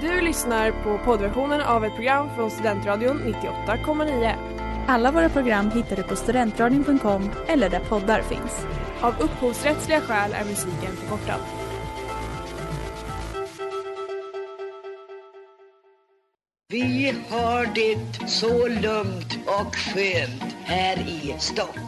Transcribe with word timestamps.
Du 0.00 0.20
lyssnar 0.20 0.70
på 0.70 0.98
poddversionen 1.04 1.60
av 1.60 1.84
ett 1.84 1.94
program 1.94 2.28
från 2.36 2.50
Studentradion 2.50 3.22
98,9. 3.22 4.34
Alla 4.88 5.12
våra 5.12 5.28
program 5.28 5.70
hittar 5.70 5.96
du 5.96 6.02
på 6.02 6.16
studentradion.com 6.16 7.30
eller 7.46 7.70
där 7.70 7.80
poddar 7.80 8.22
finns. 8.22 8.66
Av 9.00 9.14
upphovsrättsliga 9.20 10.00
skäl 10.00 10.32
är 10.32 10.44
musiken 10.44 10.96
förkortad. 10.96 11.40
Vi 16.68 17.14
har 17.30 17.66
det 17.74 18.28
så 18.28 18.68
lugnt 18.68 19.38
och 19.46 19.76
skönt 19.76 20.56
här 20.64 20.96
i 20.96 21.34
Stockholm. 21.38 21.87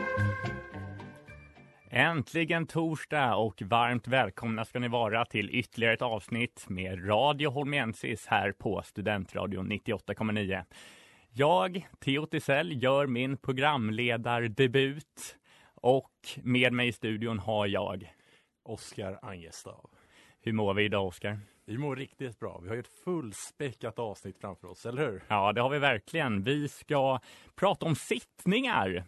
Äntligen 1.93 2.67
torsdag 2.67 3.35
och 3.35 3.61
varmt 3.61 4.07
välkomna 4.07 4.65
ska 4.65 4.79
ni 4.79 4.87
vara 4.87 5.25
till 5.25 5.49
ytterligare 5.49 5.93
ett 5.93 6.01
avsnitt 6.01 6.65
med 6.69 7.09
Radio 7.09 7.49
Holmensis 7.49 8.27
här 8.27 8.51
på 8.51 8.81
Studentradion 8.85 9.71
98,9. 9.71 10.63
Jag, 11.29 11.87
Theo 11.99 12.25
Tisell, 12.25 12.83
gör 12.83 13.07
min 13.07 13.37
programledardebut 13.37 15.37
och 15.75 16.11
med 16.43 16.73
mig 16.73 16.87
i 16.87 16.91
studion 16.91 17.39
har 17.39 17.67
jag 17.67 18.13
Oskar 18.63 19.19
Angestav. 19.21 19.89
Hur 20.41 20.53
mår 20.53 20.73
vi 20.73 20.83
idag, 20.83 21.07
Oskar? 21.07 21.39
Vi 21.65 21.77
mår 21.77 21.95
riktigt 21.95 22.39
bra. 22.39 22.59
Vi 22.63 22.69
har 22.69 22.77
ett 22.77 23.01
fullspäckat 23.03 23.99
avsnitt 23.99 24.37
framför 24.37 24.67
oss, 24.67 24.85
eller 24.85 25.11
hur? 25.11 25.23
Ja, 25.27 25.53
det 25.53 25.61
har 25.61 25.69
vi 25.69 25.79
verkligen. 25.79 26.43
Vi 26.43 26.67
ska 26.67 27.19
prata 27.55 27.85
om 27.85 27.95
sittningar. 27.95 29.03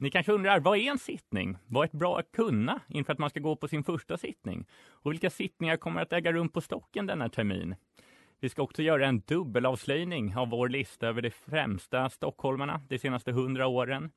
Ni 0.00 0.10
kanske 0.10 0.32
undrar, 0.32 0.60
vad 0.60 0.78
är 0.78 0.90
en 0.90 0.98
sittning? 0.98 1.56
Vad 1.66 1.82
är 1.82 1.86
ett 1.86 1.92
bra 1.92 2.18
att 2.18 2.32
kunna 2.32 2.80
inför 2.88 3.12
att 3.12 3.18
man 3.18 3.30
ska 3.30 3.40
gå 3.40 3.56
på 3.56 3.68
sin 3.68 3.84
första 3.84 4.16
sittning? 4.16 4.66
Och 4.88 5.12
vilka 5.12 5.30
sittningar 5.30 5.76
kommer 5.76 6.02
att 6.02 6.12
äga 6.12 6.32
rum 6.32 6.48
på 6.48 6.60
Stocken 6.60 7.06
denna 7.06 7.28
termin? 7.28 7.74
Vi 8.40 8.48
ska 8.48 8.62
också 8.62 8.82
göra 8.82 9.06
en 9.06 9.20
dubbelavslöjning 9.20 10.36
av 10.36 10.48
vår 10.50 10.68
lista 10.68 11.06
över 11.06 11.22
de 11.22 11.30
främsta 11.30 12.10
stockholmarna 12.10 12.80
de 12.88 12.98
senaste 12.98 13.32
hundra 13.32 13.66
åren. 13.66 14.10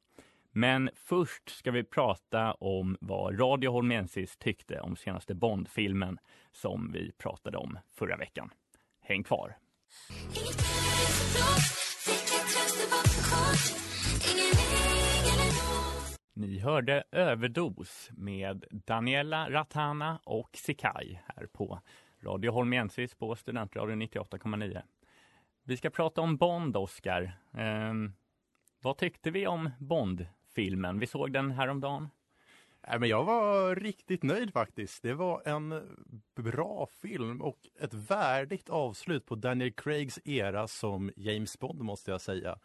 Men 0.52 0.89
först 0.95 1.50
ska 1.50 1.72
vi 1.72 1.84
prata 1.84 2.54
om 2.54 2.98
vad 3.02 3.39
Radio 3.39 3.70
Holmensis 3.70 4.38
tyckte 4.38 4.80
om 4.80 4.95
senaste 4.95 5.36
Bondfilmen 5.36 6.17
som 6.52 6.92
vi 6.92 7.11
pratade 7.11 7.58
om 7.58 7.80
förra 7.94 8.17
veckan. 8.17 8.50
Häng 9.02 9.23
kvar! 9.23 9.56
Ni 16.36 16.59
hörde 16.59 17.03
Överdos 17.12 18.09
med 18.14 18.66
Daniela 18.72 19.50
Ratana 19.50 20.20
och 20.23 20.50
Sikai 20.53 21.20
här 21.26 21.45
på 21.45 21.80
Radio 22.22 22.52
Holmensis 22.52 23.16
på 23.16 23.36
Studentradion 23.36 24.02
98,9. 24.02 24.81
Vi 25.64 25.78
ska 25.78 25.89
prata 25.89 26.22
om 26.22 26.38
Bond, 26.38 26.78
Oscar. 26.78 27.22
Eh, 27.58 27.94
vad 28.81 28.98
tyckte 28.98 29.31
vi 29.31 29.48
om 29.48 29.70
Bond-filmen? 29.80 31.00
Vi 31.00 31.08
såg 31.08 31.34
den 31.34 31.52
häromdagen. 31.52 32.09
Nej, 32.88 33.00
men 33.00 33.09
jag 33.09 33.23
var 33.23 33.76
riktigt 33.76 34.23
nöjd 34.23 34.54
faktiskt. 34.54 35.04
Det 35.04 35.14
var 35.14 35.42
en 35.45 35.82
bra 36.36 36.88
film 37.02 37.42
och 37.42 37.60
ett 37.80 37.93
värdigt 37.93 38.70
avslut 38.70 39.26
på 39.26 39.36
Daniel 39.36 39.72
Craigs 39.72 40.20
era 40.26 40.67
som 40.67 41.11
James 41.16 41.60
Bond 41.60 41.82
måste 41.82 42.11
jag 42.11 42.22
säga. 42.22 42.60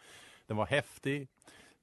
Den 0.47 0.57
var 0.57 0.67
häftig, 0.67 1.29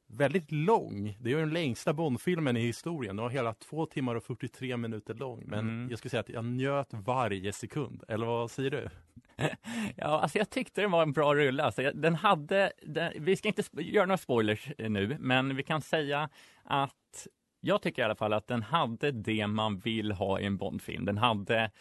väldigt 0.08 0.52
lång. 0.52 1.18
Det 1.20 1.32
är 1.32 1.38
den 1.38 1.50
längsta 1.54 1.94
Bond-filmen 1.94 2.58
i 2.58 2.60
historien. 2.60 3.16
Den 3.16 3.24
var 3.24 3.30
hela 3.30 3.54
två 3.54 3.86
timmar 3.86 4.16
och 4.16 4.24
43 4.24 4.78
minuter 4.78 5.14
lång. 5.14 5.44
Men 5.48 5.60
Mm. 5.60 5.88
jag 5.90 5.98
skulle 6.00 6.10
säga 6.10 6.20
att 6.22 6.30
jag 6.30 6.46
njöt 6.46 6.88
varje 6.92 7.54
sekund. 7.54 8.04
Eller 8.08 8.26
vad 8.26 8.52
säger 8.52 8.72
du? 8.72 8.90
Ja, 9.96 10.06
alltså 10.22 10.38
jag 10.38 10.50
tyckte 10.50 10.82
den 10.82 10.92
var 10.92 11.02
en 11.04 11.12
bra 11.14 11.36
rulle. 11.36 11.64
Alltså, 11.64 11.92
den 11.94 12.16
hade, 12.16 12.72
den, 12.82 13.14
vi 13.20 13.36
ska 13.36 13.48
inte 13.48 13.64
göra 13.82 14.06
några 14.06 14.18
spoilers 14.18 14.68
eh, 14.78 14.90
nu, 14.90 15.18
men 15.20 15.56
vi 15.56 15.64
kan 15.64 15.82
säga 15.82 16.30
att 16.64 17.28
jag 17.62 17.82
tycker 17.82 18.02
i 18.02 18.06
alla 18.06 18.16
fall 18.16 18.34
att 18.34 18.48
den 18.48 18.64
hade 18.64 19.12
det 19.12 19.48
man 19.48 19.80
vill 19.80 20.12
ha 20.12 20.40
i 20.40 20.46
en 20.46 20.58
Bondfilm. 20.58 21.06
Den 21.06 21.18
hade 21.18 21.72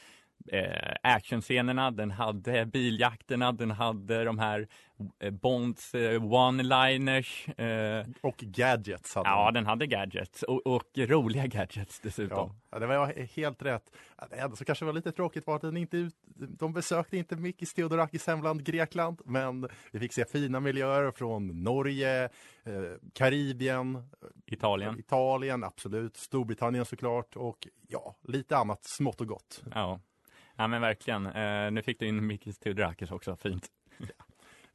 eh, 0.52 0.94
actionscenerna, 1.02 1.90
den 1.90 2.10
hade 2.10 2.66
biljakterna, 2.66 3.52
den 3.52 3.70
hade 3.70 4.24
de 4.24 4.38
här 4.38 4.68
eh, 5.20 5.30
Bonds 5.30 5.94
eh, 5.94 6.22
one-liners. 6.22 7.60
Eh, 7.60 8.06
Och 8.20 8.36
gadgets 8.36 9.14
hade 9.14 9.28
ja, 9.28 9.44
den. 9.44 9.54
den 9.54 9.66
hade 9.66 9.86
gadgets 9.86 10.42
och, 10.42 10.66
och 10.66 10.98
roliga 10.98 11.46
gadgets 11.46 12.00
dessutom. 12.00 12.52
Ja, 12.70 12.78
det 12.78 12.86
var 12.86 13.26
helt 13.36 13.62
rätt. 13.62 13.90
Det 14.30 14.36
enda 14.36 14.56
som 14.56 14.66
kanske 14.66 14.84
var 14.84 14.92
lite 14.92 15.12
tråkigt 15.12 15.46
var 15.46 15.56
att 15.56 15.62
den 15.62 15.76
inte 15.76 15.96
ut, 15.96 16.14
de 16.58 16.72
besökte 16.72 17.16
inte 17.16 17.36
Mikis 17.36 17.74
Theodorakis 17.74 18.26
hemland 18.26 18.64
Grekland, 18.64 19.20
men 19.24 19.68
vi 19.92 19.98
fick 20.00 20.12
se 20.12 20.24
fina 20.24 20.60
miljöer 20.60 21.10
från 21.10 21.62
Norge, 21.62 22.24
eh, 22.24 22.30
Karibien, 23.12 24.02
Italien. 24.46 24.98
Italien, 24.98 25.64
absolut, 25.64 26.16
Storbritannien 26.16 26.84
såklart 26.84 27.36
och 27.36 27.68
ja, 27.88 28.16
lite 28.22 28.56
annat 28.56 28.84
smått 28.84 29.20
och 29.20 29.26
gott. 29.26 29.62
Ja. 29.74 30.00
Ja, 30.56 30.68
men 30.68 30.80
verkligen. 30.80 31.26
Eh, 31.26 31.70
nu 31.70 31.82
fick 31.82 31.98
du 31.98 32.06
in 32.06 32.26
Mikis 32.26 32.58
Theodorakis 32.58 33.10
också, 33.10 33.36
fint. 33.36 33.70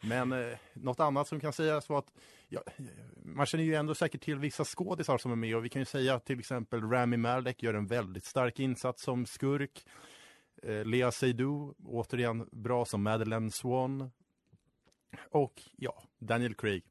Men 0.02 0.32
eh, 0.32 0.58
något 0.74 1.00
annat 1.00 1.28
som 1.28 1.40
kan 1.40 1.54
sägas 1.54 1.90
var 1.90 2.00
att 2.00 2.14
ja, 2.48 2.62
man 3.16 3.46
känner 3.46 3.64
ju 3.64 3.76
ändå 3.76 3.96
säkert 3.96 4.22
till 4.22 4.40
vissa 4.40 4.66
skådisar 4.66 5.18
som 5.18 5.32
är 5.32 5.36
med 5.36 5.56
och 5.56 5.66
vi 5.66 5.70
kan 5.70 5.82
ju 5.82 5.86
säga 5.86 6.16
att 6.16 6.26
till 6.26 6.40
exempel 6.40 6.90
Rami 6.90 7.18
Malek 7.18 7.64
gör 7.64 7.74
en 7.74 7.88
väldigt 7.88 8.26
stark 8.26 8.60
insats 8.60 9.04
som 9.04 9.26
skurk. 9.26 9.86
Eh, 10.64 10.86
Lea 10.86 11.12
Seydoux, 11.12 11.78
återigen 11.86 12.50
bra 12.52 12.86
som 12.86 13.04
Madeleine 13.04 13.52
Swan. 13.52 14.12
Och 15.32 15.62
ja, 15.76 16.04
Daniel 16.20 16.56
Craig. 16.56 16.84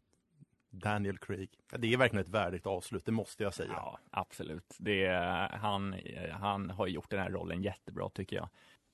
Daniel 0.71 1.19
Craig. 1.19 1.51
Det 1.79 1.93
är 1.93 1.97
verkligen 1.97 2.25
ett 2.25 2.31
värdigt 2.31 2.67
avslut, 2.67 3.05
det 3.05 3.13
måste 3.13 3.43
jag 3.43 3.55
säga. 3.55 3.73
Ja, 3.73 3.99
absolut. 4.11 4.77
Det 4.79 5.09
han, 5.53 5.95
han 6.33 6.71
har 6.71 6.87
gjort 6.87 7.11
den 7.11 7.21
här 7.21 7.31
rollen 7.31 7.63
jättebra 7.63 8.09
tycker 8.09 8.37
jag. 8.37 8.49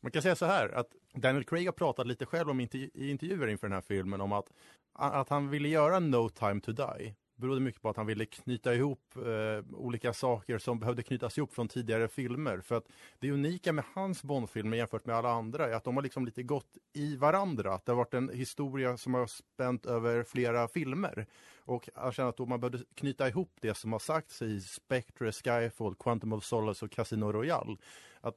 Man 0.05 0.11
kan 0.11 0.23
säga 0.23 0.37
så 0.37 0.47
här 0.47 0.69
att 0.69 0.95
Daniel 1.15 1.45
Craig 1.45 1.67
har 1.67 1.73
pratat 1.73 2.07
lite 2.07 2.27
själv 2.27 2.51
om 2.51 2.61
intervju- 2.61 2.91
i 2.95 3.11
intervjuer 3.11 3.49
inför 3.49 3.67
den 3.67 3.75
här 3.75 3.81
filmen 3.81 4.21
om 4.21 4.33
att, 4.33 4.53
att 4.93 5.29
han 5.29 5.49
ville 5.49 5.69
göra 5.69 5.99
No 5.99 6.29
time 6.29 6.61
to 6.61 6.73
die 6.73 7.15
berodde 7.37 7.61
mycket 7.61 7.83
på 7.83 7.89
att 7.89 7.97
han 7.97 8.07
ville 8.07 8.27
knyta 8.27 8.75
ihop 8.75 9.17
eh, 9.17 9.77
olika 9.77 10.13
saker 10.13 10.59
som 10.59 10.79
behövde 10.81 11.03
knytas 11.03 11.39
ihop 11.39 11.55
från 11.55 11.69
tidigare 11.69 12.09
filmer. 12.09 12.61
För 12.61 12.75
att 12.75 12.89
det 13.19 13.31
unika 13.31 13.73
med 13.73 13.85
hans 13.95 14.23
Bondfilmer 14.23 14.77
jämfört 14.77 15.07
med 15.07 15.17
alla 15.17 15.31
andra 15.31 15.69
är 15.69 15.73
att 15.73 15.85
de 15.85 15.97
har 15.97 16.03
liksom 16.03 16.25
lite 16.25 16.43
gått 16.43 16.77
i 16.93 17.17
varandra. 17.17 17.75
Att 17.75 17.87
det 17.87 17.93
har 17.93 17.97
varit 17.97 18.15
en 18.15 18.29
historia 18.29 18.97
som 18.97 19.15
har 19.15 19.27
spänt 19.27 19.87
över 19.87 20.23
flera 20.23 20.69
filmer. 20.69 21.27
Och 21.59 21.89
han 21.95 22.13
känner 22.13 22.29
att 22.29 22.37
då 22.37 22.47
man 22.47 22.61
behövde 22.61 22.85
knyta 22.95 23.29
ihop 23.29 23.53
det 23.61 23.75
som 23.75 23.93
har 23.93 23.99
sagts 23.99 24.43
i 24.43 24.61
Spectre, 24.61 25.33
Skyfall, 25.33 25.95
Quantum 25.95 26.33
of 26.33 26.45
Solace 26.45 26.85
och 26.85 26.91
Casino 26.91 27.33
Royale. 27.33 27.77
Att 28.21 28.37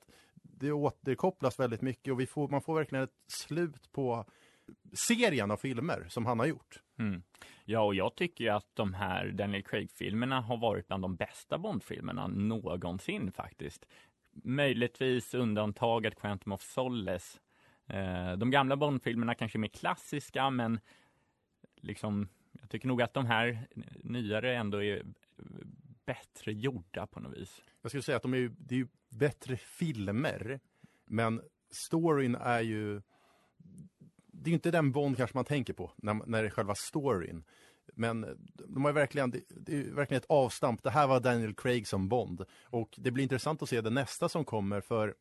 det 0.59 0.71
återkopplas 0.71 1.59
väldigt 1.59 1.81
mycket 1.81 2.11
och 2.11 2.19
vi 2.19 2.27
får, 2.27 2.47
man 2.47 2.61
får 2.61 2.75
verkligen 2.75 3.03
ett 3.03 3.23
slut 3.27 3.91
på 3.91 4.25
serien 4.93 5.51
av 5.51 5.57
filmer 5.57 6.05
som 6.09 6.25
han 6.25 6.39
har 6.39 6.45
gjort. 6.45 6.81
Mm. 6.99 7.23
Ja, 7.65 7.81
och 7.81 7.95
jag 7.95 8.15
tycker 8.15 8.51
att 8.51 8.67
de 8.73 8.93
här 8.93 9.31
Daniel 9.31 9.63
Craig-filmerna 9.63 10.41
har 10.41 10.57
varit 10.57 10.87
bland 10.87 11.03
de 11.03 11.15
bästa 11.15 11.57
Bond-filmerna 11.57 12.27
någonsin 12.27 13.31
faktiskt. 13.31 13.85
Möjligtvis 14.31 15.33
undantaget 15.33 16.15
Quantum 16.15 16.51
of 16.51 16.61
Solace. 16.61 17.39
Eh, 17.87 18.31
de 18.31 18.51
gamla 18.51 18.75
Bond-filmerna 18.75 19.35
kanske 19.35 19.57
är 19.57 19.59
mer 19.59 19.67
klassiska, 19.67 20.49
men 20.49 20.79
liksom, 21.75 22.27
jag 22.51 22.69
tycker 22.69 22.87
nog 22.87 23.01
att 23.01 23.13
de 23.13 23.25
här 23.25 23.67
nyare 24.03 24.55
ändå 24.55 24.83
är 24.83 25.05
bättre 26.05 26.53
gjorda 26.53 27.07
på 27.07 27.19
något 27.19 27.37
vis. 27.37 27.61
Jag 27.81 27.91
skulle 27.91 28.03
säga 28.03 28.15
att 28.15 28.23
de 28.23 28.33
är 28.33 28.51
det 28.57 28.75
är 28.75 28.79
ju 28.79 28.87
bättre 29.17 29.57
filmer, 29.57 30.59
men 31.05 31.41
storyn 31.71 32.35
är 32.35 32.61
ju 32.61 33.01
det 34.31 34.49
är 34.49 34.51
ju 34.51 34.55
inte 34.55 34.71
den 34.71 34.91
Bond 34.91 35.17
kanske 35.17 35.37
man 35.37 35.45
tänker 35.45 35.73
på 35.73 35.91
när, 35.95 36.13
när 36.13 36.41
det 36.41 36.47
är 36.47 36.51
själva 36.51 36.75
storyn. 36.75 37.43
Men 37.93 38.25
de 38.67 38.85
har 38.85 38.91
verkligen, 38.91 39.31
det, 39.31 39.41
det 39.49 39.77
är 39.77 39.91
verkligen 39.91 40.21
ett 40.21 40.29
avstamp. 40.29 40.83
Det 40.83 40.89
här 40.89 41.07
var 41.07 41.19
Daniel 41.19 41.55
Craig 41.55 41.87
som 41.87 42.09
Bond. 42.09 42.45
Och 42.63 42.95
det 42.97 43.11
blir 43.11 43.23
intressant 43.23 43.61
att 43.61 43.69
se 43.69 43.81
det 43.81 43.89
nästa 43.89 44.29
som 44.29 44.45
kommer 44.45 44.81
för 44.81 45.15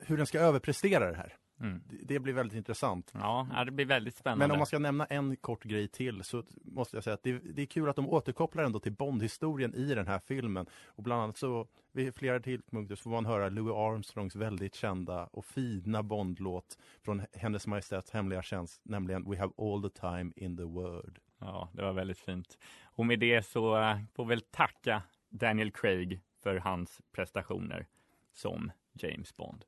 hur 0.00 0.16
den 0.16 0.26
ska 0.26 0.40
överprestera 0.40 1.10
det 1.10 1.16
här. 1.16 1.36
Mm. 1.62 1.82
Det- 2.02 2.18
blir 2.20 2.32
väldigt 2.32 2.56
intressant. 2.56 3.10
Ja, 3.14 3.62
det 3.66 3.70
blir 3.72 3.86
väldigt 3.86 4.16
spännande. 4.16 4.42
Men 4.44 4.50
om 4.50 4.58
man 4.58 4.66
ska 4.66 4.78
nämna 4.78 5.04
en 5.06 5.36
kort 5.36 5.64
grej 5.64 5.88
till 5.88 6.24
så 6.24 6.42
måste 6.64 6.96
jag 6.96 7.04
säga 7.04 7.14
att 7.14 7.22
det, 7.22 7.32
det 7.38 7.62
är 7.62 7.66
kul 7.66 7.88
att 7.88 7.96
de 7.96 8.08
återkopplar 8.08 8.64
ändå 8.64 8.80
till 8.80 8.92
Bond-historien 8.92 9.74
i 9.74 9.94
den 9.94 10.06
här 10.06 10.18
filmen. 10.18 10.66
Och 10.86 11.02
bland 11.02 11.22
annat 11.22 11.36
så 11.36 11.66
vid 11.92 12.14
flera 12.14 12.40
tidpunkter 12.40 12.94
så 12.94 13.02
får 13.02 13.10
man 13.10 13.26
höra 13.26 13.48
Louis 13.48 13.74
Armstrongs 13.74 14.36
väldigt 14.36 14.74
kända 14.74 15.24
och 15.26 15.44
fina 15.44 16.02
Bond-låt 16.02 16.78
från 17.02 17.22
Hennes 17.32 17.66
Majestäts 17.66 18.10
hemliga 18.10 18.42
tjänst, 18.42 18.80
nämligen 18.84 19.30
We 19.30 19.38
have 19.38 19.52
all 19.58 19.90
the 19.90 20.00
time 20.00 20.32
in 20.36 20.56
the 20.56 20.62
world. 20.64 21.18
Ja, 21.38 21.68
det 21.72 21.82
var 21.82 21.92
väldigt 21.92 22.18
fint. 22.18 22.58
Och 22.84 23.06
med 23.06 23.18
det 23.18 23.46
så 23.46 23.76
eh, 23.80 23.98
får 24.14 24.24
väl 24.24 24.40
tacka 24.40 25.02
Daniel 25.30 25.70
Craig 25.70 26.20
för 26.42 26.56
hans 26.56 27.00
prestationer 27.12 27.86
som 28.32 28.70
James 28.92 29.36
Bond. 29.36 29.64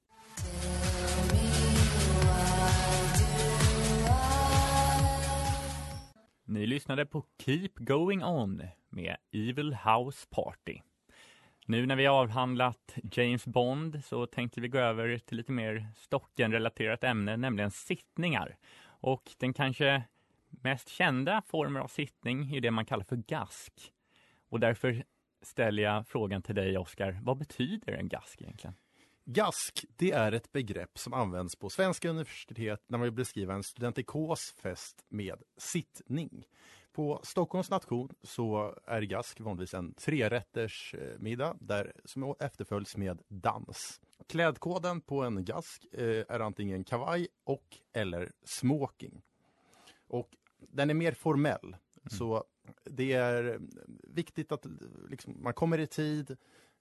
Ni 6.45 6.67
lyssnade 6.67 7.07
på 7.07 7.25
Keep 7.39 7.71
Going 7.75 8.25
On 8.25 8.63
med 8.89 9.17
Evil 9.33 9.75
House 9.75 10.27
Party. 10.31 10.81
Nu 11.67 11.87
när 11.87 11.97
vi 11.97 12.07
har 12.07 12.21
avhandlat 12.21 12.97
James 13.13 13.47
Bond 13.47 14.05
så 14.05 14.27
tänkte 14.27 14.61
vi 14.61 14.69
gå 14.69 14.79
över 14.79 15.19
till 15.19 15.37
lite 15.37 15.53
mer 15.53 15.89
Stocken-relaterat 15.97 17.05
ämne, 17.05 17.37
nämligen 17.37 17.71
sittningar. 17.71 18.57
Och 18.85 19.31
den 19.39 19.53
kanske 19.53 20.03
mest 20.51 20.89
kända 20.89 21.43
formen 21.47 21.83
av 21.83 21.89
sittning 21.89 22.57
är 22.57 22.61
det 22.61 22.71
man 22.71 22.87
kallar 22.87 23.05
för 23.05 23.17
gask. 23.17 23.93
Och 24.49 24.61
därför 24.61 25.05
ställer 25.43 25.83
jag 25.83 26.07
frågan 26.07 26.43
till 26.43 26.55
dig, 26.55 26.79
Oskar. 26.79 27.19
Vad 27.23 27.39
betyder 27.39 27.93
en 27.93 28.09
gask 28.09 28.43
egentligen? 28.43 28.75
Gask, 29.27 29.85
det 29.97 30.11
är 30.11 30.33
ett 30.33 30.53
begrepp 30.53 30.99
som 30.99 31.13
används 31.13 31.57
på 31.57 31.71
svenska 31.71 32.11
universitet 32.11 32.83
när 32.87 32.99
man 32.99 33.05
vill 33.05 33.13
beskriva 33.13 33.55
en 33.55 33.63
studentikos 33.63 34.55
fest 34.63 35.05
med 35.09 35.43
sittning. 35.57 36.47
På 36.93 37.21
Stockholms 37.23 37.71
nation 37.71 38.15
så 38.23 38.79
är 38.87 39.03
gask 39.03 39.41
vanligtvis 39.41 39.75
en 39.75 39.95
trerätters 39.95 40.95
eh, 40.95 41.19
middag 41.19 41.57
där, 41.61 41.93
som 42.05 42.35
efterföljs 42.41 42.97
med 42.97 43.23
dans. 43.29 44.01
Klädkoden 44.27 45.01
på 45.01 45.23
en 45.23 45.45
gask 45.45 45.87
eh, 45.93 46.25
är 46.29 46.41
antingen 46.41 46.85
kavaj 46.85 47.29
och 47.45 47.79
eller 47.93 48.33
smoking. 48.45 49.23
Och 50.07 50.37
den 50.59 50.91
är 50.91 50.95
mer 50.95 51.13
formell. 51.13 51.77
Så 52.11 52.45
det 52.85 53.13
är 53.13 53.61
viktigt 54.03 54.53
att 54.53 54.67
liksom, 55.09 55.43
man 55.43 55.55
kommer 55.55 55.79
i 55.79 55.87
tid, 55.87 56.31
Eh, 56.31 56.74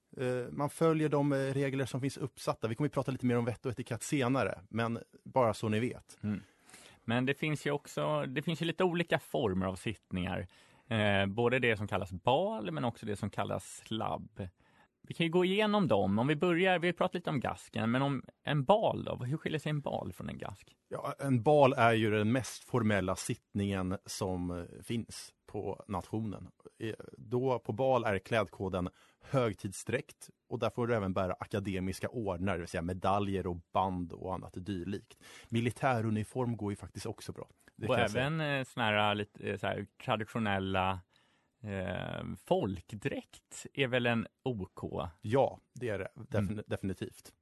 Man 0.50 0.70
följer 0.70 1.08
de 1.08 1.32
eh, 1.32 1.36
regler 1.36 1.86
som 1.86 2.00
finns 2.00 2.16
uppsatta. 2.16 2.68
Vi 2.68 2.74
kommer 2.74 2.88
att 2.88 2.94
prata 2.94 3.12
lite 3.12 3.26
mer 3.26 3.36
om 3.36 3.44
vett 3.44 3.66
och 3.66 3.72
etikett 3.72 4.02
senare, 4.02 4.60
men 4.68 4.98
bara 5.24 5.54
så 5.54 5.68
ni 5.68 5.80
vet. 5.80 6.18
Men 7.04 7.26
det 7.26 7.34
finns 7.34 7.66
ju 7.66 7.70
också, 7.70 8.26
det 8.26 8.42
finns 8.42 8.62
ju 8.62 8.66
lite 8.66 8.84
olika 8.84 9.18
former 9.18 9.66
av 9.66 9.76
sittningar. 9.76 10.46
Eh, 10.88 11.26
både 11.26 11.58
det 11.58 11.76
som 11.76 11.88
kallas 11.88 12.12
bal, 12.12 12.70
men 12.70 12.84
också 12.84 13.06
det 13.06 13.16
som 13.16 13.30
kallas 13.30 13.82
slabb. 13.86 14.48
Vi 15.02 15.14
kan 15.14 15.26
ju 15.26 15.32
gå 15.32 15.44
igenom 15.44 15.88
dem. 15.88 16.18
Om 16.18 16.26
vi 16.26 16.36
börjar, 16.36 16.78
vi 16.78 16.88
har 16.88 16.92
pratat 16.92 17.14
lite 17.14 17.30
om 17.30 17.40
gasken, 17.40 17.90
men 17.90 18.02
om 18.02 18.22
en 18.44 18.64
bal 18.64 19.04
då? 19.04 19.16
Hur 19.16 19.36
skiljer 19.36 19.60
sig 19.60 19.70
en 19.70 19.80
bal 19.80 20.12
från 20.12 20.28
en 20.28 20.38
gask? 20.38 20.76
Ja, 20.88 21.14
en 21.18 21.42
bal 21.42 21.72
är 21.72 21.92
ju 21.92 22.10
den 22.10 22.32
mest 22.32 22.64
formella 22.64 23.16
sittningen 23.16 23.96
som 24.06 24.50
eh, 24.50 24.82
finns 24.82 25.32
på 25.54 25.84
nationen. 25.88 26.50
Eh, 26.78 26.94
Då 27.18 27.58
på 27.58 27.72
bal 27.72 28.04
är 28.04 28.18
klädkoden 28.18 28.88
högtidsdräkt 29.20 30.30
och 30.48 30.58
där 30.58 30.70
får 30.70 30.86
du 30.86 30.94
även 30.94 31.12
bära 31.12 31.36
akademiska 31.40 32.08
ordnar, 32.08 32.52
det 32.52 32.58
vill 32.58 32.68
säga 32.68 32.82
medaljer 32.82 33.46
och 33.46 33.56
band 33.72 34.12
och 34.12 34.34
annat 34.34 34.52
dylikt. 34.56 35.18
Militäruniform 35.48 36.56
går 36.56 36.72
ju 36.72 36.76
faktiskt 36.76 37.06
också 37.06 37.32
bra. 37.32 37.48
Det 37.76 37.88
och 37.88 37.98
även 37.98 38.40
eh, 38.40 38.64
såna 38.64 38.86
här, 38.86 39.14
lite, 39.14 39.50
eh, 39.50 39.58
så 39.58 39.66
här, 39.66 39.86
traditionella 40.04 41.00
eh, 41.62 42.24
folkdräkt 42.44 43.66
är 43.74 43.86
väl 43.86 44.06
en 44.06 44.26
OK? 44.42 45.10
Ja, 45.20 45.58
det 45.72 45.88
är 45.88 45.98
det 45.98 46.08
defin- 46.14 46.62
definitivt. 46.66 47.32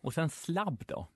Och 0.00 0.14
sen 0.14 0.28
slabb 0.30 0.84
då? 0.86 1.08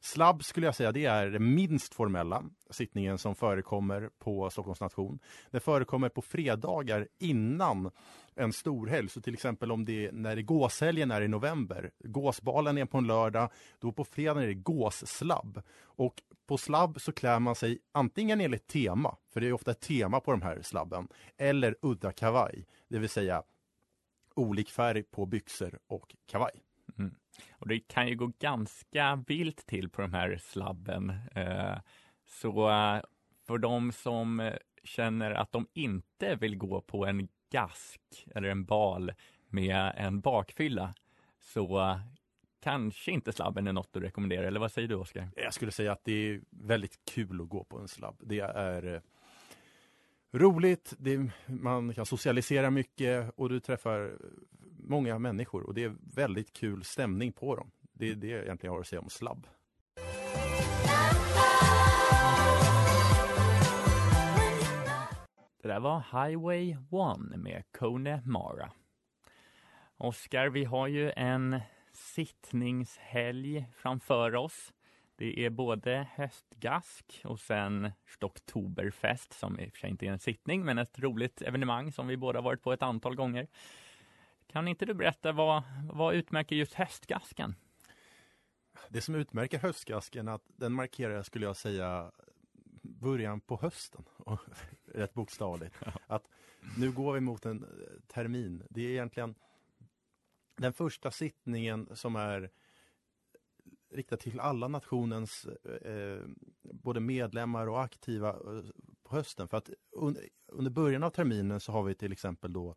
Slabb 0.00 0.44
skulle 0.44 0.66
jag 0.66 0.74
säga, 0.74 0.92
det 0.92 1.04
är 1.04 1.26
den 1.26 1.54
minst 1.54 1.94
formella 1.94 2.44
sittningen 2.70 3.18
som 3.18 3.34
förekommer 3.34 4.10
på 4.18 4.50
Stockholms 4.50 4.80
nation. 4.80 5.18
Det 5.50 5.60
förekommer 5.60 6.08
på 6.08 6.22
fredagar 6.22 7.08
innan 7.18 7.90
en 8.34 8.52
storhelg. 8.52 9.08
Så 9.08 9.20
till 9.20 9.34
exempel 9.34 9.72
om 9.72 9.84
det 9.84 10.06
är, 10.06 10.12
när 10.12 10.36
det 10.36 10.42
gåshelgen 10.42 11.10
är 11.10 11.22
i 11.22 11.28
november, 11.28 11.90
gåsbalen 11.98 12.78
är 12.78 12.84
på 12.84 12.98
en 12.98 13.06
lördag, 13.06 13.50
då 13.78 13.92
på 13.92 14.04
fredagen 14.04 14.42
är 14.42 14.46
det 14.46 14.54
gåsslabb. 14.54 15.62
Och 15.82 16.22
på 16.46 16.58
slabb 16.58 17.00
så 17.00 17.12
klär 17.12 17.38
man 17.38 17.54
sig 17.54 17.78
antingen 17.92 18.40
enligt 18.40 18.66
tema, 18.66 19.16
för 19.32 19.40
det 19.40 19.48
är 19.48 19.52
ofta 19.52 19.70
ett 19.70 19.80
tema 19.80 20.20
på 20.20 20.30
de 20.30 20.42
här 20.42 20.62
slabben, 20.62 21.08
eller 21.36 21.76
udda 21.82 22.12
kavaj, 22.12 22.66
det 22.88 22.98
vill 22.98 23.08
säga 23.08 23.42
olik 24.34 24.70
färg 24.70 25.02
på 25.02 25.26
byxor 25.26 25.78
och 25.86 26.16
kavaj. 26.26 26.52
Mm. 27.00 27.14
Och 27.52 27.68
det 27.68 27.80
kan 27.80 28.08
ju 28.08 28.16
gå 28.16 28.32
ganska 28.38 29.24
vilt 29.26 29.66
till 29.66 29.90
på 29.90 30.02
de 30.02 30.12
här 30.12 30.36
slabben. 30.36 31.12
Eh, 31.34 31.78
så 32.26 32.70
eh, 32.70 33.02
för 33.46 33.58
de 33.58 33.92
som 33.92 34.40
eh, 34.40 34.54
känner 34.84 35.30
att 35.30 35.52
de 35.52 35.66
inte 35.72 36.34
vill 36.34 36.56
gå 36.56 36.80
på 36.80 37.06
en 37.06 37.28
gask 37.52 38.00
eller 38.34 38.48
en 38.48 38.64
bal 38.64 39.12
med 39.48 39.92
en 39.96 40.20
bakfylla 40.20 40.94
så 41.40 42.00
kanske 42.62 43.10
inte 43.10 43.32
slabben 43.32 43.66
är 43.66 43.72
något 43.72 43.96
att 43.96 44.02
rekommendera. 44.02 44.46
Eller 44.46 44.60
vad 44.60 44.72
säger 44.72 44.88
du 44.88 44.94
Oskar? 44.94 45.28
Jag 45.36 45.54
skulle 45.54 45.72
säga 45.72 45.92
att 45.92 46.04
det 46.04 46.12
är 46.12 46.40
väldigt 46.50 47.04
kul 47.04 47.40
att 47.40 47.48
gå 47.48 47.64
på 47.64 47.78
en 47.78 47.88
slabb. 47.88 48.16
Det 48.20 48.40
är 48.40 49.02
roligt, 50.32 50.94
det, 50.98 51.30
man 51.46 51.94
kan 51.94 52.06
socialisera 52.06 52.70
mycket 52.70 53.32
och 53.36 53.48
du 53.48 53.60
träffar 53.60 54.18
många 54.90 55.18
människor 55.18 55.62
och 55.62 55.74
det 55.74 55.84
är 55.84 55.96
väldigt 56.14 56.52
kul 56.52 56.84
stämning 56.84 57.32
på 57.32 57.56
dem. 57.56 57.70
Det 57.92 58.10
är 58.10 58.14
det 58.14 58.26
jag 58.26 58.42
egentligen 58.42 58.72
har 58.72 58.80
att 58.80 58.86
säga 58.86 59.00
om 59.00 59.10
slabb. 59.10 59.46
Det 65.62 65.68
där 65.68 65.80
var 65.80 65.98
Highway 65.98 66.70
1 66.70 66.78
med 67.36 67.64
Kone 67.78 68.22
Mara. 68.24 68.72
Oskar, 69.96 70.48
vi 70.48 70.64
har 70.64 70.86
ju 70.86 71.12
en 71.16 71.60
sittningshelg 71.92 73.64
framför 73.76 74.34
oss. 74.34 74.72
Det 75.16 75.44
är 75.44 75.50
både 75.50 76.06
höstgask 76.14 77.20
och 77.24 77.40
sen 77.40 77.90
Stocktoberfest 78.06 79.32
som 79.32 79.60
i 79.60 79.68
och 79.68 79.72
för 79.72 79.78
sig 79.78 79.90
inte 79.90 80.06
är 80.06 80.10
en 80.10 80.18
sittning 80.18 80.64
men 80.64 80.78
ett 80.78 80.98
roligt 80.98 81.42
evenemang 81.42 81.92
som 81.92 82.06
vi 82.06 82.16
båda 82.16 82.40
varit 82.40 82.62
på 82.62 82.72
ett 82.72 82.82
antal 82.82 83.14
gånger. 83.14 83.46
Kan 84.50 84.68
inte 84.68 84.86
du 84.86 84.94
berätta 84.94 85.32
vad, 85.32 85.62
vad 85.92 86.14
utmärker 86.14 86.56
just 86.56 86.74
höstgasken? 86.74 87.54
Det 88.88 89.00
som 89.00 89.14
utmärker 89.14 89.58
höstgasken 89.58 90.28
är 90.28 90.32
att 90.32 90.44
den 90.46 90.72
markerar, 90.72 91.22
skulle 91.22 91.46
jag 91.46 91.56
säga, 91.56 92.12
början 92.82 93.40
på 93.40 93.56
hösten. 93.56 94.04
Rätt 94.84 95.14
bokstavligt. 95.14 95.76
Att 96.06 96.28
nu 96.78 96.92
går 96.92 97.12
vi 97.12 97.20
mot 97.20 97.46
en 97.46 97.64
eh, 97.64 97.68
termin. 98.06 98.62
Det 98.70 98.80
är 98.80 98.90
egentligen 98.90 99.34
den 100.56 100.72
första 100.72 101.10
sittningen 101.10 101.88
som 101.94 102.16
är 102.16 102.50
riktad 103.90 104.16
till 104.16 104.40
alla 104.40 104.68
nationens 104.68 105.44
eh, 105.84 106.22
både 106.62 107.00
medlemmar 107.00 107.66
och 107.66 107.82
aktiva 107.82 108.28
eh, 108.28 108.64
på 109.02 109.16
hösten. 109.16 109.48
För 109.48 109.56
att 109.56 109.70
un 109.92 110.16
under 110.46 110.70
början 110.70 111.02
av 111.02 111.10
terminen 111.10 111.60
så 111.60 111.72
har 111.72 111.82
vi 111.82 111.94
till 111.94 112.12
exempel 112.12 112.52
då 112.52 112.76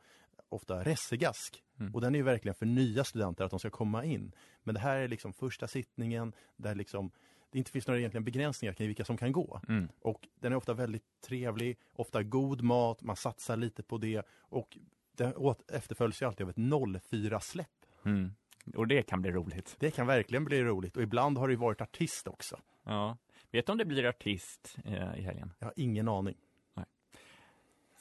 ofta 0.54 0.84
ressegask. 0.84 1.64
Mm. 1.80 1.96
Och 1.96 2.02
den 2.02 2.16
är 2.16 2.20
ju 2.20 2.24
verkligen 2.24 2.56
för 2.56 2.66
nya 2.66 3.04
studenter 3.04 3.46
att 3.46 3.52
de 3.52 3.60
ska 3.60 3.70
komma 3.70 4.06
in. 4.06 4.32
Men 4.64 4.76
det 4.76 4.82
här 4.82 4.98
är 4.98 5.08
liksom 5.08 5.34
första 5.34 5.68
sittningen 5.68 6.34
där 6.56 6.76
liksom 6.76 7.12
det 7.52 7.58
inte 7.60 7.72
finns 7.72 7.88
några 7.88 8.00
egentligen 8.00 8.24
begränsningar 8.24 8.74
kring 8.74 8.88
vilka 8.88 9.06
som 9.06 9.18
kan 9.18 9.32
gå. 9.32 9.62
Mm. 9.70 9.90
Och 10.02 10.28
den 10.40 10.52
är 10.52 10.56
ofta 10.56 10.74
väldigt 10.74 11.22
trevlig, 11.22 11.78
ofta 11.94 12.24
god 12.24 12.62
mat, 12.62 13.02
man 13.02 13.16
satsar 13.16 13.58
lite 13.58 13.84
på 13.84 13.98
det 13.98 14.26
och 14.40 14.78
den 15.16 15.34
efterföljs 15.68 16.22
ju 16.22 16.26
alltid 16.26 16.44
av 16.44 16.50
ett 16.50 16.58
04-släpp. 16.58 17.68
Mm. 18.06 18.34
Och 18.76 18.88
det 18.88 19.02
kan 19.02 19.22
bli 19.22 19.32
roligt. 19.32 19.76
Det 19.80 19.92
kan 19.92 20.08
verkligen 20.08 20.46
bli 20.46 20.64
roligt 20.64 20.98
och 20.98 21.04
ibland 21.04 21.38
har 21.38 21.48
det 21.48 21.52
ju 21.52 21.60
varit 21.60 21.82
artist 21.82 22.28
också. 22.28 22.60
Ja. 22.84 23.18
Vet 23.52 23.66
du 23.66 23.72
om 23.72 23.78
det 23.78 23.86
blir 23.86 24.06
artist 24.06 24.78
eh, 24.86 25.20
i 25.20 25.22
helgen? 25.22 25.54
Jag 25.60 25.68
har 25.68 25.74
ingen 25.76 26.08
aning. 26.08 26.38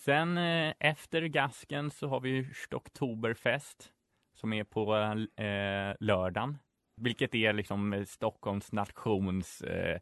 Sen 0.05 0.39
eh, 0.39 0.75
efter 0.81 1.23
gasken 1.23 1.91
så 1.91 2.09
har 2.09 2.21
vi 2.21 2.49
Stocktoberfest 2.55 3.93
som 4.35 4.53
är 4.53 4.65
på 4.65 4.97
eh, 4.97 5.47
eh 5.47 5.95
lördagen. 6.01 6.59
Vilket 6.97 7.35
är 7.35 7.53
liksom 7.53 7.93
eh, 7.93 8.05
Stockholms 8.05 8.73
nations 8.73 9.63
eh, 9.63 9.99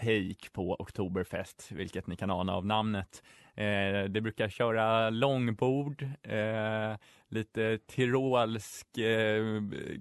take 0.00 0.50
på 0.52 0.76
Oktoberfest, 0.78 1.72
vilket 1.72 2.06
ni 2.06 2.16
kan 2.16 2.30
ana 2.30 2.54
av 2.54 2.66
namnet. 2.66 3.22
Eh, 3.54 4.04
det 4.04 4.20
brukar 4.22 4.48
köra 4.48 5.10
långbord, 5.10 6.02
eh, 6.22 6.96
lite 7.28 7.78
tyrolsk 7.78 8.98
eh, 8.98 9.42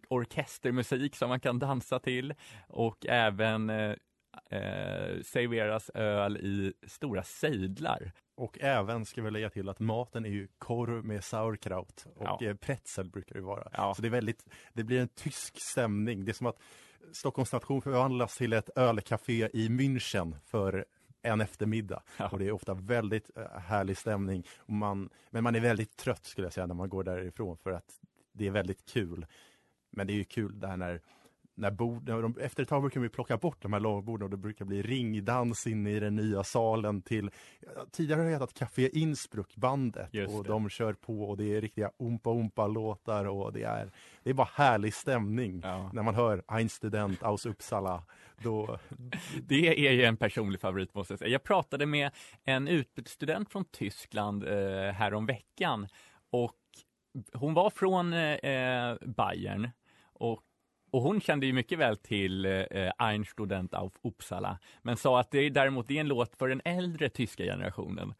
orkestermusik 0.07 1.15
som 1.15 1.29
man 1.29 1.39
kan 1.39 1.59
dansa 1.59 1.99
till 1.99 2.33
och 2.67 3.05
även 3.05 3.71
eh, 4.51 5.21
serveras 5.23 5.89
öl 5.93 6.37
i 6.37 6.73
stora 6.87 7.23
sejdlar. 7.23 8.11
Och 8.35 8.57
även 8.61 9.05
ska 9.05 9.21
vi 9.21 9.31
lägga 9.31 9.49
till 9.49 9.69
att 9.69 9.79
maten 9.79 10.25
är 10.25 10.29
ju 10.29 10.47
korv 10.57 11.05
med 11.05 11.23
sauerkraut 11.23 12.05
och 12.15 12.25
Ja. 12.25 12.39
eh, 12.41 12.55
pretzel 12.55 13.09
brukar 13.09 13.35
det 13.35 13.41
vara. 13.41 13.67
Ja. 13.73 13.93
Så 13.95 14.01
det 14.01 14.07
är 14.07 14.09
väldigt, 14.09 14.45
det 14.73 14.83
blir 14.83 15.01
en 15.01 15.07
tysk 15.07 15.59
stämning. 15.59 16.25
Det 16.25 16.31
är 16.31 16.33
som 16.33 16.47
att 16.47 16.59
Stockholms 17.11 17.53
nation 17.53 17.81
förvandlas 17.81 18.37
till 18.37 18.53
ett 18.53 18.69
ölcafé 18.75 19.49
i 19.53 19.69
München 19.69 20.35
för 20.45 20.85
en 21.21 21.41
eftermiddag. 21.41 22.03
Ja. 22.17 22.29
Och 22.29 22.39
det 22.39 22.47
är 22.47 22.51
ofta 22.51 22.73
väldigt 22.73 23.37
eh, 23.37 23.59
härlig 23.59 23.97
stämning. 23.97 24.47
Och 24.57 24.73
man, 24.73 25.09
men 25.29 25.43
man 25.43 25.55
är 25.55 25.59
väldigt 25.59 25.97
trött 25.97 26.25
skulle 26.25 26.45
jag 26.45 26.53
säga 26.53 26.67
när 26.67 26.75
man 26.75 26.89
går 26.89 27.03
därifrån 27.03 27.57
för 27.57 27.71
att 27.71 27.99
det 28.33 28.47
är 28.47 28.51
väldigt 28.51 28.85
kul. 28.85 29.25
Men 29.91 30.07
det 30.07 30.13
är 30.13 30.15
ju 30.15 30.23
kul 30.23 30.59
där 30.59 30.77
när 30.77 31.01
när 31.55 31.71
bord, 31.71 32.07
när 32.07 32.21
de, 32.21 32.37
efter 32.41 32.63
ett 32.63 32.69
tag 32.69 32.81
brukar 32.81 32.99
vi 32.99 33.09
plocka 33.09 33.37
bort 33.37 33.61
de 33.61 33.73
här 33.73 33.79
långborden 33.79 34.23
och 34.23 34.29
det 34.29 34.37
brukar 34.37 34.65
bli 34.65 34.81
ringdans 34.81 35.67
inne 35.67 35.91
i 35.91 35.99
den 35.99 36.15
nya 36.15 36.43
salen 36.43 37.01
till 37.01 37.31
Tidigare 37.91 38.19
har 38.19 38.25
det 38.25 38.31
hetat 38.33 38.53
Café 38.53 38.99
Innsbruck 38.99 39.55
bandet 39.55 40.09
och 40.29 40.43
de 40.43 40.69
kör 40.69 40.93
på 40.93 41.23
och 41.23 41.37
det 41.37 41.55
är 41.55 41.61
riktiga 41.61 41.91
Umpa 41.99 42.29
Umpa 42.29 42.67
låtar 42.67 43.25
och 43.25 43.53
det 43.53 43.63
är 43.63 43.91
Det 44.23 44.29
är 44.29 44.33
bara 44.33 44.49
härlig 44.53 44.93
stämning 44.93 45.61
Ja. 45.63 45.89
när 45.93 46.03
man 46.03 46.15
hör 46.15 46.43
Ein 46.47 46.69
Student 46.69 47.23
aus 47.23 47.45
Uppsala 47.45 48.03
då, 48.43 48.79
Det 49.41 49.87
är 49.87 49.91
ju 49.91 50.03
en 50.03 50.17
personlig 50.17 50.61
favorit 50.61 50.93
måste 50.93 51.13
jag 51.13 51.19
säga. 51.19 51.31
Jag 51.31 51.43
pratade 51.43 51.85
med 51.85 52.11
en 52.43 52.67
utbytesstudent 52.67 53.51
från 53.51 53.65
Tyskland 53.65 54.43
eh, 54.43 54.91
härom 54.93 55.25
veckan 55.25 55.87
och 56.31 56.55
hon 57.33 57.53
var 57.53 57.69
från 57.69 58.13
eh, 58.13 58.95
Bayern 59.01 59.69
och 60.13 60.43
och 60.91 61.01
hon 61.01 61.21
kände 61.21 61.45
ju 61.45 61.53
mycket 61.53 61.79
väl 61.79 61.97
till 61.97 62.45
eh, 62.45 62.91
Ein 62.97 63.25
Student 63.25 63.73
auf 63.73 63.93
Uppsala, 64.01 64.59
men 64.81 64.97
sa 64.97 65.19
att 65.19 65.31
det 65.31 65.39
är 65.39 65.49
däremot 65.49 65.87
det 65.87 65.97
är 65.97 66.01
en 66.01 66.07
låt 66.07 66.35
för 66.35 66.47
den 66.49 66.61
äldre 66.65 67.09
tyska 67.09 67.43
generationen. 67.43 68.13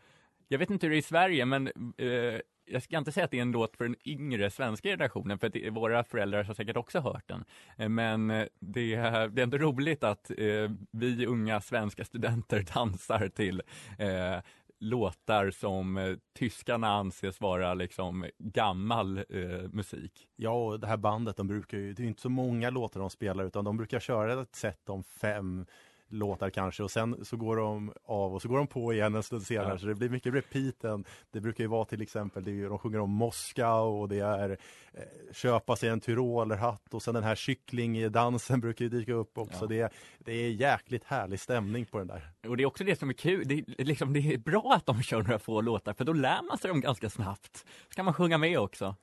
Jag 0.48 0.60
vet 0.60 0.70
inte 0.70 0.86
hur 0.86 0.92
det 0.92 0.96
är 0.96 1.00
i 1.00 1.02
Sverige, 1.02 1.46
men 1.46 1.68
eh, 1.98 2.40
jag 2.66 2.84
ska 2.84 2.98
inte 2.98 3.12
säga 3.12 3.24
att 3.26 3.32
det 3.32 3.38
är 3.38 3.42
en 3.42 3.52
låt 3.52 3.78
för 3.78 3.84
den 3.84 3.96
yngre 4.06 4.50
svenska 4.50 4.90
generationen, 4.90 5.40
för 5.40 5.50
det, 5.50 5.70
våra 5.70 6.04
föräldrar 6.04 6.44
har 6.44 6.54
säkert 6.54 6.78
också 6.78 7.00
hört 7.00 7.28
den. 7.28 7.44
Eh, 7.78 7.90
Men 7.90 8.32
eh, 8.32 8.46
det, 8.60 8.94
är- 8.96 9.28
det 9.28 9.42
är 9.42 9.44
ändå 9.44 9.58
roligt 9.58 10.04
att 10.04 10.32
eh, 10.38 10.72
vi 10.92 11.26
unga 11.26 11.62
svenska 11.62 12.06
studenter 12.06 12.66
dansar 12.76 13.30
till 13.30 13.62
eh, 14.00 14.38
låtar 14.82 15.52
som 15.52 15.98
eh, 15.98 16.16
tyskarna 16.40 16.88
anses 16.88 17.42
vara 17.42 17.74
liksom 17.74 18.26
gammal 18.38 19.18
eh, 19.18 19.70
musik. 19.72 20.28
Ja, 20.36 20.52
och 20.52 20.80
det 20.80 20.88
här 20.88 20.98
bandet, 20.98 21.38
de 21.38 21.48
brukar 21.48 21.78
ju, 21.78 21.94
det 21.94 22.02
är 22.02 22.04
ju 22.04 22.10
inte 22.10 22.22
så 22.22 22.30
många 22.30 22.70
låtar 22.70 23.00
de 23.00 23.10
spelar 23.10 23.44
utan 23.44 23.66
de 23.66 23.78
brukar 23.78 24.00
köra 24.00 24.42
ett 24.42 24.56
set 24.56 24.90
om 24.90 25.04
fem 25.04 25.66
låtar 26.12 26.50
kanske 26.50 26.84
och 26.84 26.92
sen 26.92 27.26
så 27.26 27.38
går 27.38 27.58
de 27.58 27.94
av 28.06 28.34
och 28.34 28.42
så 28.42 28.48
går 28.48 28.58
de 28.58 28.68
på 28.68 28.94
igen 28.94 29.16
en 29.16 29.24
stund 29.24 29.44
senare 29.44 29.70
Ja. 29.70 29.78
så 29.78 29.86
det 29.86 29.96
blir 29.96 30.10
mycket 30.10 30.34
repeaten. 30.34 31.06
Det 31.32 31.42
brukar 31.42 31.64
ju 31.64 31.68
vara 31.68 31.86
till 31.86 32.02
exempel, 32.02 32.44
det 32.44 32.52
är, 32.62 32.70
de 32.70 32.78
sjunger 32.80 33.00
om 33.00 33.10
Moskau 33.10 34.02
och 34.02 34.10
det 34.10 34.20
är 34.20 34.50
eh, 34.94 35.34
köpa 35.34 35.76
sig 35.76 35.90
en 35.90 36.00
tyrolerhatt 36.00 36.94
och 36.94 37.02
sen 37.02 37.14
den 37.14 37.24
här 37.24 37.36
kycklingdansen 37.36 38.60
brukar 38.62 38.86
ju 38.86 38.90
dyka 38.90 39.14
upp 39.14 39.38
också. 39.38 39.64
Ja. 39.64 39.68
Det, 39.68 39.80
är, 39.82 39.90
det 40.20 40.32
är 40.34 40.50
jäkligt 40.50 41.04
härlig 41.04 41.40
stämning 41.40 41.86
på 41.86 41.98
den 41.98 42.08
där. 42.08 42.32
Och 42.48 42.58
det 42.58 42.64
är 42.64 42.68
också 42.68 42.84
det 42.84 42.96
som 43.00 43.10
är 43.10 43.14
kul, 43.14 43.48
det 43.48 43.54
är, 43.78 43.84
liksom, 43.86 44.14
det 44.14 44.20
är 44.20 44.38
bra 44.38 44.74
att 44.76 44.86
de 44.86 45.02
kör 45.04 45.18
några 45.24 45.40
få 45.40 45.62
låtar, 45.62 45.94
för 45.94 46.06
då 46.06 46.14
lär 46.14 46.42
man 46.50 46.58
sig 46.58 46.68
dem 46.70 46.82
ganska 46.82 47.10
snabbt. 47.10 47.66
Så 47.90 47.96
kan 47.96 48.06
man 48.06 48.14
sjunga 48.14 48.38
med 48.38 48.60
också. 48.60 48.96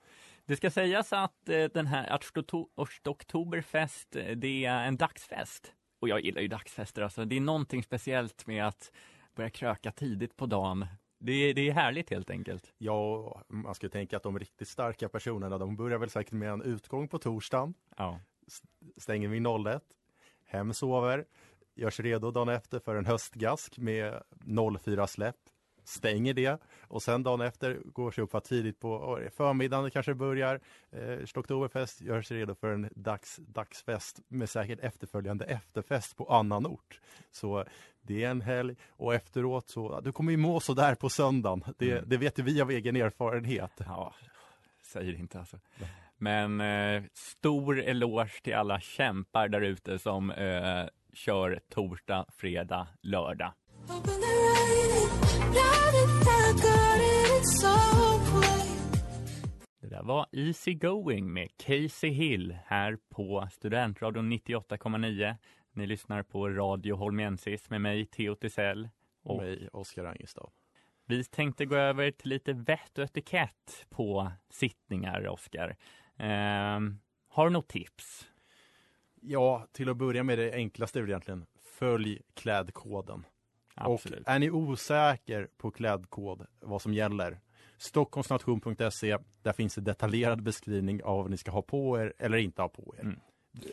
Det 0.47 0.57
ska 0.57 0.71
sägas 0.71 1.12
att 1.12 1.49
eh, 1.49 1.65
den 1.65 1.87
här 1.87 2.19
Arstoto- 2.19 2.69
Oktoberfest, 3.05 4.17
eh, 4.17 4.37
det 4.37 4.65
är 4.65 4.85
en 4.87 4.97
dagsfest. 4.97 5.73
Och 5.99 6.09
jag 6.09 6.21
gillar 6.21 6.43
ju 6.43 6.49
dagsfester, 6.49 7.02
alltså. 7.02 7.25
det 7.25 7.37
är 7.37 7.40
någonting 7.40 7.83
speciellt 7.83 8.47
med 8.47 8.67
att 8.67 8.93
börja 9.35 9.50
kröka 9.50 9.93
tidigt 9.93 10.37
på 10.37 10.47
dagen. 10.47 10.87
Det 11.19 11.33
är, 11.33 11.55
det 11.55 11.69
är 11.69 11.73
härligt 11.73 12.11
helt 12.11 12.31
enkelt. 12.31 12.73
Ja, 12.78 13.43
man 13.49 13.75
skulle 13.75 13.90
tänka 13.90 14.17
att 14.17 14.23
de 14.23 14.38
riktigt 14.38 14.69
starka 14.69 15.09
personerna, 15.09 15.59
de 15.59 15.76
börjar 15.76 15.99
väl 15.99 16.11
säkert 16.11 16.33
med 16.33 16.50
en 16.50 16.62
utgång 16.62 17.09
på 17.09 17.19
torsdagen. 17.19 17.75
Ja. 17.97 18.21
stänger 18.97 19.28
vid 19.28 19.47
01. 19.67 19.83
Hem 20.45 20.73
sover, 20.73 21.25
görs 21.75 22.00
redo 22.00 22.31
dagen 22.31 22.49
efter 22.49 22.78
för 22.78 22.97
en 22.97 23.07
höstgask 23.07 23.78
med 23.78 24.23
04 24.81 25.07
släpp. 25.07 25.37
Stänger 25.88 26.35
det 26.35 26.61
och 26.88 27.02
sen 27.02 27.23
dagen 27.23 27.40
efter 27.40 27.78
går 27.85 28.11
sig 28.11 28.25
upp 28.25 28.30
för 28.30 28.40
tidigt 28.40 28.80
på 28.80 29.21
förmiddagen 29.37 29.90
kanske 29.90 30.14
börjar. 30.14 30.61
Eh, 30.90 31.18
Oktoberfest 31.37 32.00
gör 32.00 32.23
sig 32.23 32.37
redo 32.38 32.54
för 32.54 32.73
en 32.73 32.88
dags, 32.95 33.37
dagsfest 33.37 34.21
med 34.28 34.50
säkert 34.50 34.80
efterföljande 34.80 35.45
efterfest 35.45 36.16
på 36.16 36.33
annan 36.33 36.66
ort. 36.66 37.00
Så 37.30 37.64
det 38.02 38.25
är 38.25 38.30
en 38.30 38.40
helg 38.40 38.76
och 38.90 39.14
efteråt 39.14 39.68
så, 39.68 40.00
du 40.00 40.12
kommer 40.12 40.30
ju 40.30 40.37
må 40.37 40.61
så 40.61 40.75
där 40.75 40.95
på 40.95 41.09
söndagen. 41.09 41.64
Det, 41.78 41.92
Mm. 41.92 42.04
det 42.09 42.16
vet 42.16 42.38
vi 42.38 42.61
av 42.61 42.71
egen 42.71 42.97
erfarenhet. 42.97 43.73
Ja, 43.87 44.14
säger 44.83 45.14
inte 45.14 45.38
alltså. 45.38 45.57
Men 46.16 46.61
eh, 46.61 47.02
stor 47.14 47.78
eloge 47.80 48.40
till 48.42 48.54
alla 48.54 48.80
kämpar 48.80 49.49
där 49.49 49.61
ute 49.61 49.99
som 49.99 50.30
eh, 50.30 50.85
kör 51.12 51.61
torsdag, 51.68 52.26
fredag, 52.37 52.87
lördag. 53.02 53.52
Det 59.81 59.88
där 59.88 60.02
var 60.02 60.26
Easy 60.33 60.75
Going 60.75 61.33
med 61.33 61.49
Casey 61.57 62.11
Hill 62.11 62.59
här 62.64 62.99
på 63.09 63.49
Studentradion 63.52 64.33
98,9. 64.33 65.37
Ni 65.73 65.87
lyssnar 65.87 66.23
på 66.23 66.49
Radio 66.49 66.97
Holmensis 66.97 67.71
med 67.71 67.81
mig, 67.81 68.07
Theo 68.07 68.35
Tisell. 68.35 68.88
Och 69.23 69.37
mig, 69.37 69.69
Oskar 69.73 70.05
Angestav. 70.05 70.50
vi 71.07 71.25
tänkte 71.25 71.67
gå 71.67 71.76
över 71.76 72.11
till 72.11 72.28
lite 72.28 72.52
vett 72.52 72.99
och 72.99 73.05
etikett 73.05 73.87
på 73.90 74.33
sittningar, 74.50 75.28
Oskar. 75.28 75.76
Ehm, 76.17 76.99
har 77.28 77.45
du 77.45 77.50
något 77.50 77.69
tips? 77.69 78.28
Ja, 79.21 79.67
till 79.73 79.88
att 79.88 79.97
börja 79.97 80.23
med 80.23 80.38
det 80.38 80.52
enklaste 80.52 80.99
är 80.99 81.00
väl 81.00 81.11
egentligen 81.11 81.47
följ 81.78 82.21
klädkoden. 82.35 83.25
Absolut. 83.81 84.21
Och 84.21 84.29
är 84.29 84.39
ni 84.39 84.51
osäker 84.51 85.49
på 85.57 85.71
klädkod, 85.71 86.47
vad 86.61 86.83
som 86.83 86.95
gäller, 86.95 87.41
Stockholmsnation.se, 87.79 89.19
där 89.43 89.53
finns 89.53 89.79
en 89.79 89.85
detaljerad 89.85 90.43
beskrivning 90.43 91.03
av 91.03 91.23
vad 91.23 91.31
ni 91.31 91.37
ska 91.37 91.51
ha 91.51 91.63
på 91.63 91.99
er 91.99 92.13
eller 92.19 92.39
inte 92.39 92.63
ha 92.63 92.69
på 92.69 92.95
er. 92.99 93.03
Mm. 93.03 93.21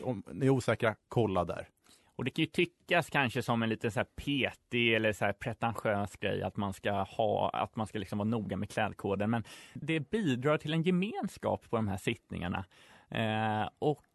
Om 0.02 0.22
ni 0.32 0.46
är 0.46 0.50
osäkra, 0.50 0.96
kolla 1.08 1.44
där. 1.44 1.68
Och 2.16 2.24
det 2.24 2.30
kan 2.30 2.42
ju 2.42 2.46
tyckas 2.46 3.10
kanske 3.10 3.42
som 3.42 3.62
en 3.62 3.68
lite 3.68 3.90
så 3.90 4.00
här 4.00 4.04
petig 4.04 4.94
eller 4.94 5.12
så 5.12 5.24
här 5.24 5.32
pretentiös 5.32 6.16
grej 6.16 6.42
att 6.42 6.56
man 6.56 6.72
ska 6.72 6.92
ha, 6.92 7.50
att 7.50 7.76
man 7.76 7.86
ska 7.86 7.98
liksom 7.98 8.18
vara 8.18 8.28
noga 8.28 8.56
med 8.56 8.70
klädkoden. 8.70 9.30
Men 9.30 9.44
det 9.74 10.00
bidrar 10.00 10.58
till 10.58 10.72
en 10.72 10.82
gemenskap 10.82 11.70
på 11.70 11.76
de 11.76 11.88
här 11.88 11.96
sittningarna. 11.96 12.64
Eh, 13.08 13.68
och 13.78 14.06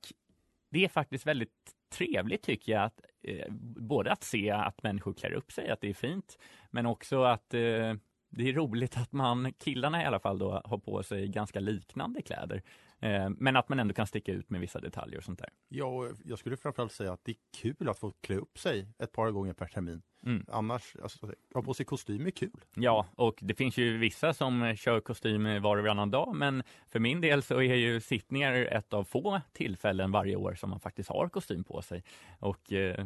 det 0.71 0.83
är 0.83 0.89
faktiskt 0.89 1.27
väldigt 1.27 1.75
trevligt 1.91 2.43
tycker 2.43 2.71
jag, 2.71 2.83
att, 2.83 3.01
eh, 3.23 3.51
både 3.75 4.11
att 4.11 4.23
se 4.23 4.51
att 4.51 4.83
människor 4.83 5.13
klär 5.13 5.33
upp 5.33 5.51
sig, 5.51 5.69
att 5.69 5.81
det 5.81 5.89
är 5.89 5.93
fint, 5.93 6.37
men 6.71 6.85
också 6.85 7.23
att 7.23 7.53
eh, 7.53 7.93
det 8.29 8.49
är 8.49 8.53
roligt 8.53 8.97
att 8.97 9.11
man, 9.11 9.53
killarna 9.53 10.03
i 10.03 10.05
alla 10.05 10.19
fall 10.19 10.39
då, 10.39 10.61
har 10.65 10.77
på 10.77 11.03
sig 11.03 11.27
ganska 11.27 11.59
liknande 11.59 12.21
kläder. 12.21 12.61
Eh, 13.01 13.29
men 13.29 13.55
att 13.55 13.69
man 13.69 13.79
ändå 13.79 13.93
kan 13.93 14.07
sticka 14.07 14.31
ut 14.31 14.49
med 14.49 14.61
vissa 14.61 14.79
detaljer 14.79 15.17
och 15.17 15.23
sånt 15.23 15.39
där. 15.39 15.49
Ja, 15.67 15.85
och 15.85 16.07
jag 16.23 16.39
skulle 16.39 16.57
framförallt 16.57 16.91
säga 16.91 17.13
att 17.13 17.25
det 17.25 17.31
är 17.31 17.37
kul 17.61 17.89
att 17.89 17.99
få 17.99 18.11
klä 18.21 18.35
upp 18.35 18.59
sig 18.59 18.87
ett 18.99 19.11
par 19.11 19.31
gånger 19.31 19.53
per 19.53 19.67
termin. 19.67 20.01
Mm. 20.25 20.45
Annars, 20.47 20.95
alltså, 21.03 21.33
ha 21.53 21.61
på 21.61 21.73
sig 21.73 21.85
kostym 21.85 22.25
är 22.25 22.31
kul. 22.31 22.65
Ja, 22.75 23.05
och 23.15 23.39
det 23.41 23.55
finns 23.55 23.77
ju 23.77 23.97
vissa 23.97 24.33
som 24.33 24.75
kör 24.75 24.99
kostym 24.99 25.61
var 25.61 25.77
och 25.77 25.83
varannan 25.83 26.11
dag, 26.11 26.35
men 26.35 26.63
för 26.87 26.99
min 26.99 27.21
del 27.21 27.43
så 27.43 27.61
är 27.61 27.75
ju 27.75 28.01
sittningar 28.01 28.53
ett 28.53 28.93
av 28.93 29.03
få 29.03 29.41
tillfällen 29.53 30.11
varje 30.11 30.35
år 30.35 30.55
som 30.55 30.69
man 30.69 30.79
faktiskt 30.79 31.09
har 31.09 31.29
kostym 31.29 31.63
på 31.63 31.81
sig. 31.81 32.03
Och 32.39 32.73
eh, 32.73 33.05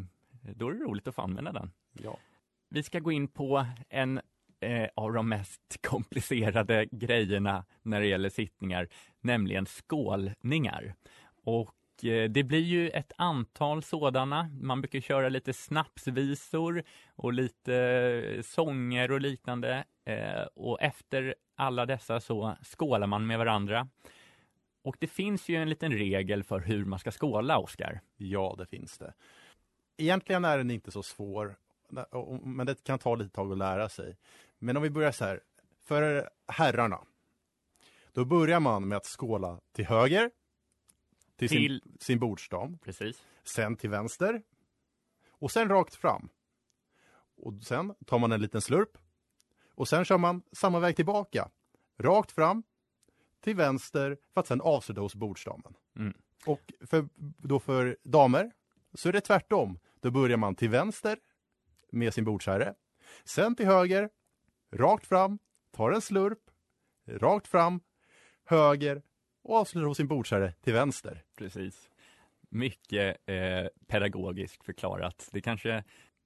då 0.56 0.68
är 0.68 0.74
det 0.74 0.80
roligt 0.80 1.08
att 1.08 1.16
få 1.16 1.22
använda 1.22 1.52
den. 1.52 1.72
Ja. 1.94 2.18
Vi 2.70 2.84
ska 2.84 3.00
gå 3.00 3.12
in 3.12 3.28
på 3.28 3.66
en 3.90 4.22
eh, 4.60 4.88
av 4.96 5.14
de 5.14 5.30
mest 5.30 5.78
komplicerade 5.88 6.86
grejerna 6.92 7.66
när 7.82 8.02
det 8.02 8.08
gäller 8.08 8.30
sittningar, 8.30 8.88
nämligen 9.22 9.66
skålningar. 9.66 10.96
Och 11.44 12.06
eh, 12.06 12.30
det 12.30 12.44
blir 12.44 12.64
ju 12.64 12.90
ett 12.90 13.12
antal 13.18 13.84
sådana. 13.84 14.50
Man 14.62 14.82
brukar 14.82 15.00
köra 15.00 15.30
lite 15.30 15.54
snapsvisor 15.54 16.84
och 17.16 17.34
lite 17.34 17.76
eh, 17.76 18.42
sånger 18.42 19.12
och 19.12 19.22
liknande. 19.22 19.84
Eh, 20.06 20.44
och 20.56 20.82
efter 20.82 21.36
alla 21.56 21.86
dessa 21.86 22.20
så 22.20 22.58
skålar 22.62 23.08
man 23.08 23.28
med 23.28 23.38
varandra. 23.38 23.88
Och 24.84 24.96
det 25.00 25.08
finns 25.08 25.50
ju 25.50 25.56
en 25.56 25.70
liten 25.70 25.92
regel 25.92 26.44
för 26.44 26.60
hur 26.60 26.86
man 26.86 27.00
ska 27.00 27.12
skåla, 27.12 27.58
Oskar. 27.58 28.02
Ja, 28.18 28.56
det 28.58 28.66
finns 28.66 28.98
det. 28.98 29.14
Egentligen 29.98 30.46
är 30.46 30.58
den 30.58 30.72
inte 30.72 30.92
så 30.92 31.04
svår 31.04 31.56
men 32.44 32.66
det 32.68 32.84
kan 32.84 33.00
ta 33.00 33.16
lite 33.16 33.36
tag 33.36 33.52
att 33.52 33.58
lära 33.58 33.90
sig. 33.90 34.18
Men 34.60 34.78
om 34.78 34.84
vi 34.84 34.90
börjar 34.90 35.12
så 35.12 35.26
här. 35.26 35.42
För 35.82 36.30
herrarna. 36.48 37.00
Då 38.14 38.26
börjar 38.26 38.60
man 38.60 38.88
med 38.88 38.98
att 38.98 39.06
skåla 39.06 39.60
till 39.72 39.86
höger. 39.86 40.32
Till, 41.36 41.50
Till- 41.50 41.82
Sin, 41.82 41.98
sin 42.00 42.20
bordsdam. 42.20 42.78
Precis. 42.78 43.24
Sen 43.44 43.76
till 43.76 43.90
vänster. 43.90 44.42
Och 45.30 45.52
sen 45.52 45.70
rakt 45.70 45.96
fram. 45.96 46.30
Och 47.38 47.54
sen 47.64 47.96
tar 48.06 48.20
man 48.20 48.32
en 48.32 48.42
liten 48.42 48.62
slurp. 48.62 48.98
Och 49.76 49.88
sen 49.88 50.06
kör 50.06 50.18
man 50.18 50.42
samma 50.52 50.80
väg 50.80 50.96
tillbaka. 50.96 51.50
Rakt 51.98 52.32
fram. 52.32 52.64
Till 53.40 53.56
vänster 53.56 54.18
för 54.34 54.42
att 54.42 54.48
sen 54.48 54.62
avsluta 54.62 55.02
hos 55.02 55.16
bordsdamen. 55.16 55.74
Mm. 55.96 56.14
Och 56.46 56.74
för, 56.82 57.08
då 57.48 57.60
för 57.60 57.98
damer 58.04 58.52
så 58.94 59.10
är 59.10 59.14
det 59.14 59.22
tvärtom. 59.22 59.80
Då 60.00 60.12
börjar 60.12 60.38
man 60.38 60.56
till 60.56 60.70
vänster 60.70 61.20
med 61.96 62.14
sin 62.14 62.24
bordsherre. 62.24 62.74
Sen 63.24 63.56
till 63.56 63.66
höger, 63.66 64.10
rakt 64.74 65.06
fram, 65.06 65.40
tar 65.72 65.92
en 65.92 66.02
slurp, 66.02 66.40
rakt 67.08 67.48
fram, 67.48 67.80
höger 68.46 69.02
och 69.44 69.58
avslutar 69.58 69.88
hos 69.88 69.98
sin 69.98 70.08
bordsherre 70.08 70.54
till 70.62 70.74
vänster. 70.74 71.24
Precis. 71.38 71.90
Mycket 72.50 73.18
eh, 73.26 73.68
pedagogiskt 73.88 74.66
förklarat. 74.66 75.30
Det 75.32 75.42
kanske 75.42 75.84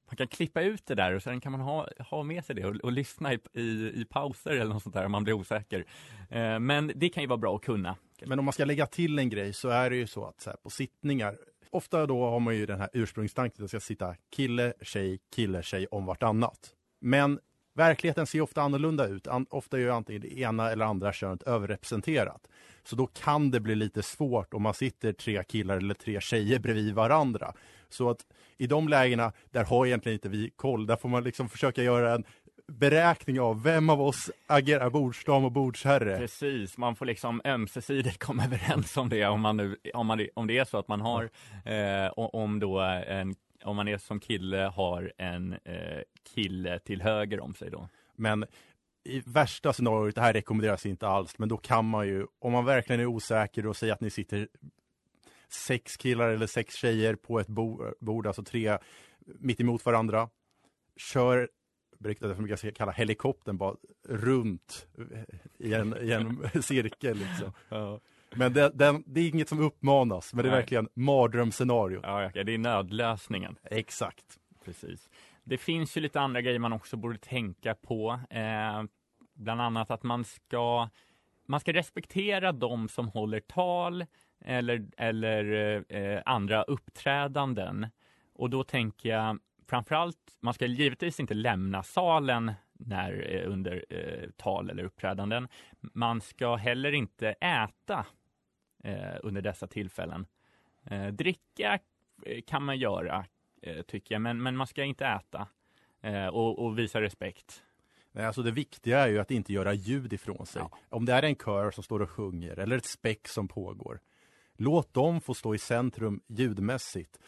man 0.09 0.15
kan 0.17 0.27
klippa 0.27 0.61
ut 0.61 0.85
det 0.85 0.95
där 0.95 1.15
och 1.15 1.23
sen 1.23 1.41
kan 1.41 1.51
man 1.51 1.61
ha, 1.61 1.88
ha 1.99 2.23
med 2.23 2.45
sig 2.45 2.55
det 2.55 2.65
och, 2.65 2.75
och 2.75 2.91
lyssna 2.91 3.33
i, 3.33 3.39
i, 3.53 3.61
i 4.01 4.05
pauser 4.09 4.51
eller 4.51 4.73
något 4.73 4.83
sånt 4.83 4.95
där 4.95 5.05
om 5.05 5.11
man 5.11 5.23
blir 5.23 5.33
osäker. 5.33 5.85
Eh, 6.29 6.59
men 6.59 6.91
det 6.95 7.09
kan 7.09 7.23
ju 7.23 7.27
vara 7.27 7.38
bra 7.38 7.55
att 7.55 7.61
kunna. 7.61 7.95
Men 8.25 8.39
om 8.39 8.45
man 8.45 8.53
ska 8.53 8.65
lägga 8.65 8.85
till 8.85 9.19
en 9.19 9.29
grej 9.29 9.53
så 9.53 9.69
är 9.69 9.89
det 9.89 9.95
ju 9.95 10.07
så 10.07 10.25
att 10.25 10.41
så 10.41 10.49
här, 10.49 10.57
på 10.57 10.69
sittningar, 10.69 11.38
ofta 11.71 12.05
då 12.05 12.29
har 12.29 12.39
man 12.39 12.55
ju 12.55 12.65
den 12.65 12.79
här 12.79 12.89
ursprungstanken 12.93 13.65
att 13.65 13.71
det 13.71 13.79
ska 13.79 13.88
sitta 13.88 14.15
kille, 14.35 14.73
tjej, 14.81 15.19
kille, 15.35 15.63
tjej 15.63 15.88
om 15.88 16.05
vartannat. 16.05 16.73
Men 17.01 17.39
verkligheten 17.73 18.27
ser 18.27 18.41
ofta 18.41 18.61
annorlunda 18.61 19.07
ut. 19.07 19.27
An 19.27 19.45
ofta 19.49 19.77
är 19.77 19.81
ju 19.81 19.91
antingen 19.91 20.21
det 20.21 20.39
ena 20.39 20.71
eller 20.71 20.85
andra 20.85 21.13
könet 21.13 21.43
överrepresenterat. 21.43 22.47
Så 22.83 22.95
då 22.95 23.07
kan 23.07 23.51
det 23.51 23.59
bli 23.59 23.75
lite 23.75 24.03
svårt 24.03 24.53
om 24.53 24.61
man 24.61 24.73
sitter 24.73 25.13
tre 25.13 25.43
killar 25.43 25.77
eller 25.77 25.93
tre 25.93 26.21
tjejer 26.21 26.59
bredvid 26.59 26.93
varandra. 26.93 27.53
Så 27.89 28.09
att 28.09 28.25
i 28.57 28.67
de 28.67 28.88
lägena, 28.88 29.31
där 29.51 29.63
har 29.63 29.85
egentligen 29.85 30.13
inte 30.13 30.29
vi 30.29 30.49
koll. 30.55 30.88
Där 30.88 30.95
får 30.95 31.09
man 31.09 31.23
liksom 31.23 31.49
försöka 31.49 31.83
göra 31.83 32.13
en 32.13 32.23
beräkning 32.69 33.39
av 33.39 33.63
vem 33.63 33.89
av 33.89 34.01
oss 34.01 34.31
agerar 34.47 34.89
bordsdam 34.89 35.45
och 35.45 35.51
bordsherre. 35.51 36.17
Precis, 36.17 36.77
man 36.77 36.95
får 36.95 37.05
liksom 37.05 37.41
ömsesidigt 37.45 38.19
komma 38.25 38.43
överens 38.45 38.97
om 38.97 39.09
det 39.09 39.25
om 39.25 39.41
man 39.41 39.57
nu, 39.57 39.75
om, 39.93 40.07
man, 40.07 40.27
om 40.33 40.47
det 40.47 40.57
är 40.57 40.65
så 40.65 40.77
att 40.77 40.88
man 40.88 41.01
har, 41.01 41.29
eh, 41.65 42.11
om 42.15 42.59
då 42.59 42.79
en, 42.79 43.35
om 43.63 43.75
man 43.75 43.88
är 43.88 43.97
som 43.97 44.19
kille 44.19 44.57
har 44.57 45.13
en 45.17 45.53
eh, 45.53 46.01
kille 46.35 46.79
till 46.79 47.01
höger 47.01 47.39
om 47.39 47.53
sig 47.55 47.69
då. 47.71 47.89
Men 48.15 48.45
i 49.03 49.21
värsta 49.25 49.73
scenariot, 49.73 50.15
det 50.15 50.21
här 50.21 50.33
rekommenderas 50.33 50.85
inte 50.85 51.07
alls, 51.07 51.38
men 51.38 51.49
då 51.49 51.57
kan 51.57 51.85
man 51.85 52.07
ju, 52.07 52.25
om 52.39 52.51
man 52.51 52.65
verkligen 52.65 53.01
är 53.01 53.05
osäker 53.05 53.67
och 53.67 53.77
säger 53.77 53.93
att 53.93 54.01
ni 54.01 54.09
sitter 54.09 54.47
sex 55.49 55.97
killar 55.97 56.29
eller 56.29 56.47
sex 56.47 56.75
tjejer 56.75 57.15
på 57.15 57.39
ett 57.39 57.47
bo- 57.47 57.93
bord, 57.99 58.27
alltså 58.27 58.43
tre 58.43 58.77
mitt 59.25 59.59
emot 59.59 59.85
varandra. 59.85 60.29
Kör, 60.97 61.49
berättar 62.00 62.34
för 62.34 62.56
ska 62.56 62.72
kalla 62.72 62.91
helikoptern 62.91 63.58
bara 63.58 63.75
runt 64.08 64.88
i 65.58 65.74
en, 65.74 65.96
i 66.01 66.12
en 66.12 66.48
cirkel 66.63 67.18
liksom. 67.18 67.51
Men 68.36 68.53
det, 68.53 68.72
den, 68.74 69.03
det 69.06 69.22
är 69.22 69.29
inget 69.29 69.50
som 69.50 69.60
uppmanas, 69.60 70.34
men 70.34 70.44
det 70.44 70.50
är 70.50 70.51
Nej. 70.51 70.60
verkligen 70.60 70.89
mardrömsscenario. 70.94 72.00
Ja, 72.03 72.32
det 72.34 72.53
är 72.53 72.58
nödlösningen. 72.58 73.56
Exakt. 73.63 74.25
Precis. 74.65 75.10
Det 75.44 75.58
finns 75.58 75.98
ju 75.98 76.01
lite 76.01 76.20
andra 76.20 76.41
grejer 76.41 76.60
man 76.60 76.74
också 76.74 76.98
borde 76.98 77.18
tänka 77.18 77.75
på. 77.75 78.20
Eh, 78.29 78.84
bland 79.34 79.62
annat 79.62 79.91
att 79.91 80.03
man 80.03 80.24
ska, 80.24 80.89
man 81.46 81.60
ska 81.60 81.74
respektera 81.74 82.51
de 82.51 82.89
som 82.89 83.08
håller 83.08 83.39
tal 83.39 84.06
eller, 84.46 84.88
eller 84.98 85.84
eh, 85.89 86.22
andra 86.25 86.63
uppträdanden. 86.63 87.88
Och 88.34 88.50
då 88.50 88.63
tänker 88.63 89.10
jag 89.10 89.39
framförallt, 89.69 90.17
man 90.39 90.53
ska 90.53 90.65
givetvis 90.65 91.19
inte 91.19 91.33
lämna 91.33 91.83
salen 91.83 92.51
när, 92.73 93.35
eh, 93.35 93.51
under 93.51 93.85
eh, 93.89 94.29
tal 94.38 94.69
eller 94.69 94.83
uppträdanden. 94.83 95.47
Man 95.79 96.21
ska 96.21 96.55
heller 96.55 96.91
inte 96.91 97.29
äta 97.29 98.05
eh, 98.84 99.17
under 99.23 99.41
dessa 99.41 99.67
tillfällen. 99.67 100.25
Eh, 100.86 101.08
dricka 101.08 101.79
eh, 102.25 102.41
kan 102.47 102.63
man 102.63 102.77
göra, 102.77 103.25
eh, 103.62 103.82
tycker 103.82 104.15
jag, 104.15 104.21
men, 104.21 104.43
men 104.43 104.58
man 104.58 104.67
ska 104.67 104.84
inte 104.84 105.05
äta 105.05 105.47
och, 106.32 106.65
och 106.65 106.79
visa 106.79 107.01
respekt. 107.01 107.63
Nej, 108.12 108.25
alltså 108.25 108.41
det 108.41 108.51
viktiga 108.51 108.99
är 108.99 109.08
ju 109.08 109.19
att 109.19 109.32
inte 109.32 109.53
göra 109.53 109.73
ljud 109.73 110.13
ifrån 110.13 110.45
sig. 110.45 110.62
Om 110.89 111.05
det 111.05 111.13
är 111.13 111.23
en 111.23 111.36
kör 111.36 111.71
som 111.71 111.84
står 111.84 112.01
och 112.01 112.10
sjunger 112.10 112.60
eller 112.60 112.77
ett 112.77 112.86
späck 112.86 113.27
som 113.27 113.47
pågår. 113.47 113.99
Låt 114.58 114.93
dem 114.93 115.21
få 115.21 115.34
stå 115.34 115.55
i 115.55 115.58
centrum 115.58 116.21
ljudmässigt. 116.27 117.19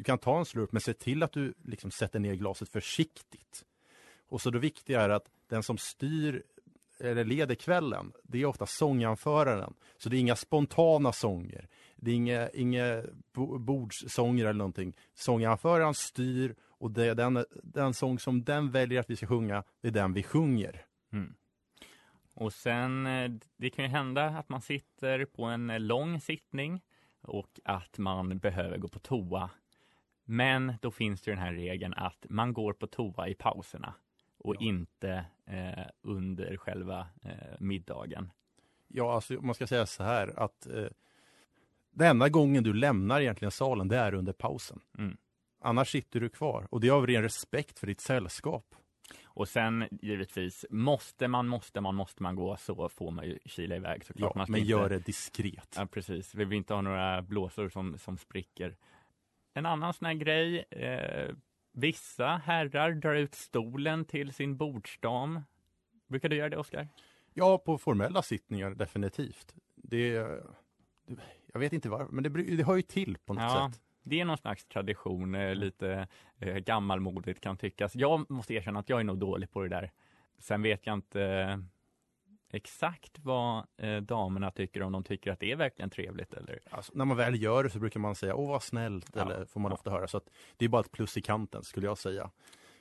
Du 0.00 0.04
kan 0.04 0.18
ta 0.18 0.38
en 0.38 0.44
slurp 0.44 0.72
men 0.72 0.80
se 0.80 0.94
till 0.94 1.22
att 1.22 1.32
du 1.32 1.54
liksom 1.64 1.90
sätter 1.90 2.18
ner 2.18 2.34
glaset 2.34 2.68
försiktigt. 2.68 3.64
Och 4.28 4.40
så 4.40 4.50
det 4.50 4.58
viktiga 4.58 5.00
är 5.00 5.08
att 5.08 5.30
den 5.48 5.62
som 5.62 5.78
styr 5.78 6.42
eller 7.00 7.24
leder 7.24 7.54
kvällen, 7.54 8.12
det 8.22 8.42
är 8.42 8.44
ofta 8.46 8.66
sånganföraren. 8.66 9.74
Så 9.98 10.08
det 10.08 10.16
är 10.16 10.20
inga 10.20 10.36
spontana 10.36 11.12
sånger. 11.12 11.68
Det 11.96 12.10
är 12.10 12.14
inga, 12.14 12.48
inga 12.48 13.02
bordssånger 13.58 14.44
eller 14.44 14.58
någonting. 14.58 14.96
Sånganföraren 15.14 15.94
styr 15.94 16.54
och 16.62 16.90
det 16.90 17.06
är 17.06 17.14
den, 17.14 17.44
den 17.62 17.94
sång 17.94 18.18
som 18.18 18.44
den 18.44 18.70
väljer 18.70 19.00
att 19.00 19.10
vi 19.10 19.16
ska 19.16 19.26
sjunga, 19.26 19.64
det 19.80 19.88
är 19.88 19.92
den 19.92 20.12
vi 20.12 20.22
sjunger. 20.22 20.84
Mm. 21.12 21.34
Och 22.34 22.52
sen, 22.52 23.06
eh, 23.06 23.30
det 23.56 23.70
kan 23.70 23.84
ju 23.84 23.90
hända 23.90 24.24
att 24.24 24.48
man 24.48 24.62
sitter 24.62 25.24
på 25.24 25.44
en 25.44 25.86
lång 25.86 26.20
sittning 26.20 26.80
och 27.22 27.60
att 27.64 27.98
man 27.98 28.38
behöver 28.38 28.78
gå 28.78 28.88
på 28.88 28.98
toa. 28.98 29.50
Men 30.30 30.74
då 30.80 30.90
finns 30.90 31.20
det 31.20 31.30
den 31.30 31.38
här 31.38 31.52
regeln 31.52 31.94
att 31.96 32.26
man 32.28 32.52
går 32.52 32.72
på 32.72 32.86
toa 32.86 33.28
i 33.28 33.34
pauserna 33.34 33.94
och 34.38 34.62
inte 34.62 35.24
eh, 35.46 35.86
under 36.02 36.56
själva 36.56 37.06
eh, 37.22 37.30
middagen. 37.58 38.30
Ja, 38.88 39.14
alltså 39.14 39.34
man 39.34 39.54
ska 39.54 39.66
säga 39.66 39.86
så 39.86 40.02
här 40.02 40.40
att 40.40 40.66
eh, 40.66 40.86
den 41.90 42.10
enda 42.10 42.28
gången 42.28 42.64
du 42.64 42.72
lämnar 42.72 43.20
egentligen 43.20 43.50
salen, 43.50 43.88
det 43.88 43.96
är 43.96 44.14
under 44.14 44.32
pausen. 44.32 44.80
Mm. 44.98 45.16
Annars 45.60 45.90
sitter 45.90 46.20
du 46.20 46.28
kvar 46.28 46.66
och 46.70 46.80
det 46.80 46.88
är 46.88 46.92
av 46.92 47.06
ren 47.06 47.22
respekt 47.22 47.78
för 47.78 47.86
ditt 47.86 48.00
sällskap. 48.00 48.74
Och 49.24 49.48
sen 49.48 49.88
givetvis, 49.90 50.66
måste 50.70 51.28
man, 51.28 51.48
måste 51.48 51.80
man, 51.80 51.94
måste 51.94 52.22
man 52.22 52.36
gå 52.36 52.56
så 52.56 52.88
får 52.88 53.10
man 53.10 53.24
ju 53.24 53.38
kila 53.44 53.76
iväg 53.76 54.04
såklart. 54.04 54.32
Ja, 54.34 54.38
man 54.38 54.46
men 54.48 54.60
inte... 54.60 54.70
gör 54.70 54.88
det 54.88 54.98
diskret. 54.98 55.74
Ja, 55.76 55.86
precis. 55.86 56.34
Vi 56.34 56.44
vill 56.44 56.58
inte 56.58 56.74
ha 56.74 56.80
några 56.80 57.22
blåsor 57.22 57.68
som, 57.68 57.98
som 57.98 58.18
spricker. 58.18 58.76
En 59.54 59.66
annan 59.66 59.94
sån 59.94 60.06
här 60.06 60.14
grej. 60.14 60.64
Eh, 60.70 61.34
vissa 61.72 62.26
herrar 62.44 62.92
drar 62.92 63.14
ut 63.14 63.34
stolen 63.34 64.04
till 64.04 64.32
sin 64.32 64.56
bordsdam. 64.56 65.40
Brukar 66.08 66.28
du 66.28 66.36
göra 66.36 66.48
det, 66.48 66.56
Oskar? 66.56 66.88
Ja, 67.34 67.58
på 67.58 67.78
formella 67.78 68.22
sittningar 68.22 68.70
definitivt. 68.70 69.54
Det, 69.74 70.18
det 70.18 70.42
jag 71.52 71.60
vet 71.60 71.72
inte 71.72 71.88
varför, 71.88 72.12
men 72.12 72.24
det, 72.24 72.28
det 72.56 72.64
hör 72.64 72.76
ju 72.76 72.82
till 72.82 73.18
på 73.18 73.34
något 73.34 73.42
Ja, 73.42 73.70
sätt. 73.72 73.82
det 74.02 74.20
är 74.20 74.24
någon 74.24 74.38
slags 74.38 74.64
tradition, 74.64 75.34
eh, 75.34 75.54
lite 75.54 76.08
eh, 76.38 76.56
gammalmodigt 76.56 77.40
kan 77.40 77.56
tyckas. 77.56 77.94
Jag 77.96 78.30
måste 78.30 78.54
erkänna 78.54 78.80
att 78.80 78.88
jag 78.88 79.00
är 79.00 79.04
nog 79.04 79.18
dålig 79.18 79.50
på 79.50 79.62
det 79.62 79.68
där. 79.68 79.90
Sen 80.38 80.62
vet 80.62 80.86
jag 80.86 80.94
inte 80.94 81.22
eh, 81.22 81.58
exakt 82.50 83.18
vad 83.18 83.66
eh, 83.76 83.96
damerna 83.96 84.50
tycker, 84.50 84.82
om 84.82 84.92
de 84.92 85.04
tycker 85.04 85.32
att 85.32 85.40
det 85.40 85.52
är 85.52 85.56
verkligen 85.56 85.90
trevligt 85.90 86.34
eller 86.34 86.60
Alltså, 86.70 86.92
när 86.94 87.04
man 87.04 87.16
väl 87.16 87.42
gör 87.42 87.64
det 87.64 87.70
så 87.70 87.78
brukar 87.78 88.00
man 88.00 88.14
säga 88.14 88.34
åh 88.34 88.48
vad 88.48 88.62
snällt, 88.62 89.10
Ja, 89.14 89.20
eller 89.20 89.44
får 89.44 89.60
man 89.60 89.70
ja. 89.70 89.74
ofta 89.74 89.90
höra. 89.90 90.08
Så 90.08 90.16
att 90.16 90.30
det 90.56 90.64
är 90.64 90.68
bara 90.68 90.80
ett 90.80 90.92
plus 90.92 91.16
i 91.16 91.22
kanten 91.22 91.64
skulle 91.64 91.86
jag 91.86 91.98
säga. 91.98 92.30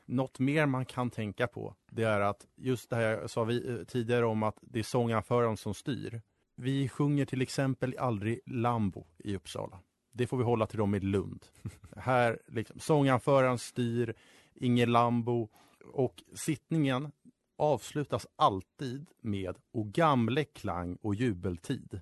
Något 0.06 0.40
mer 0.40 0.66
man 0.66 0.86
kan 0.86 1.10
tänka 1.10 1.48
på, 1.48 1.76
det 1.92 2.04
är 2.04 2.20
att 2.22 2.48
just 2.56 2.90
det 2.90 2.96
här 2.96 3.04
jag 3.04 3.30
sa 3.30 3.44
vi, 3.44 3.70
eh, 3.70 3.84
tidigare 3.86 4.26
om 4.26 4.44
att 4.44 4.58
det 4.62 4.80
är 4.80 4.84
sånganföraren 4.84 5.58
som 5.58 5.74
styr. 5.74 6.22
Vi 6.56 6.90
sjunger 6.90 7.26
till 7.26 7.42
exempel 7.42 7.96
aldrig 8.00 8.40
Lambo 8.46 9.08
i 9.18 9.36
Uppsala. 9.36 9.80
Det 10.12 10.28
får 10.28 10.38
vi 10.38 10.44
hålla 10.44 10.66
till 10.68 10.78
dem 10.78 10.96
i 10.96 11.00
Lund. 11.00 11.46
här, 11.98 12.40
liksom, 12.48 12.80
sånganföraren 12.80 13.58
styr, 13.58 14.14
ingen 14.56 14.92
Lambo. 14.92 15.50
Och 15.94 16.24
sittningen 16.36 17.12
avslutas 17.60 18.28
alltid 18.36 19.10
med 19.22 19.58
O 19.72 19.84
gamle 19.84 20.44
klang 20.44 20.96
och 21.02 21.16
jubeltid. 21.16 22.02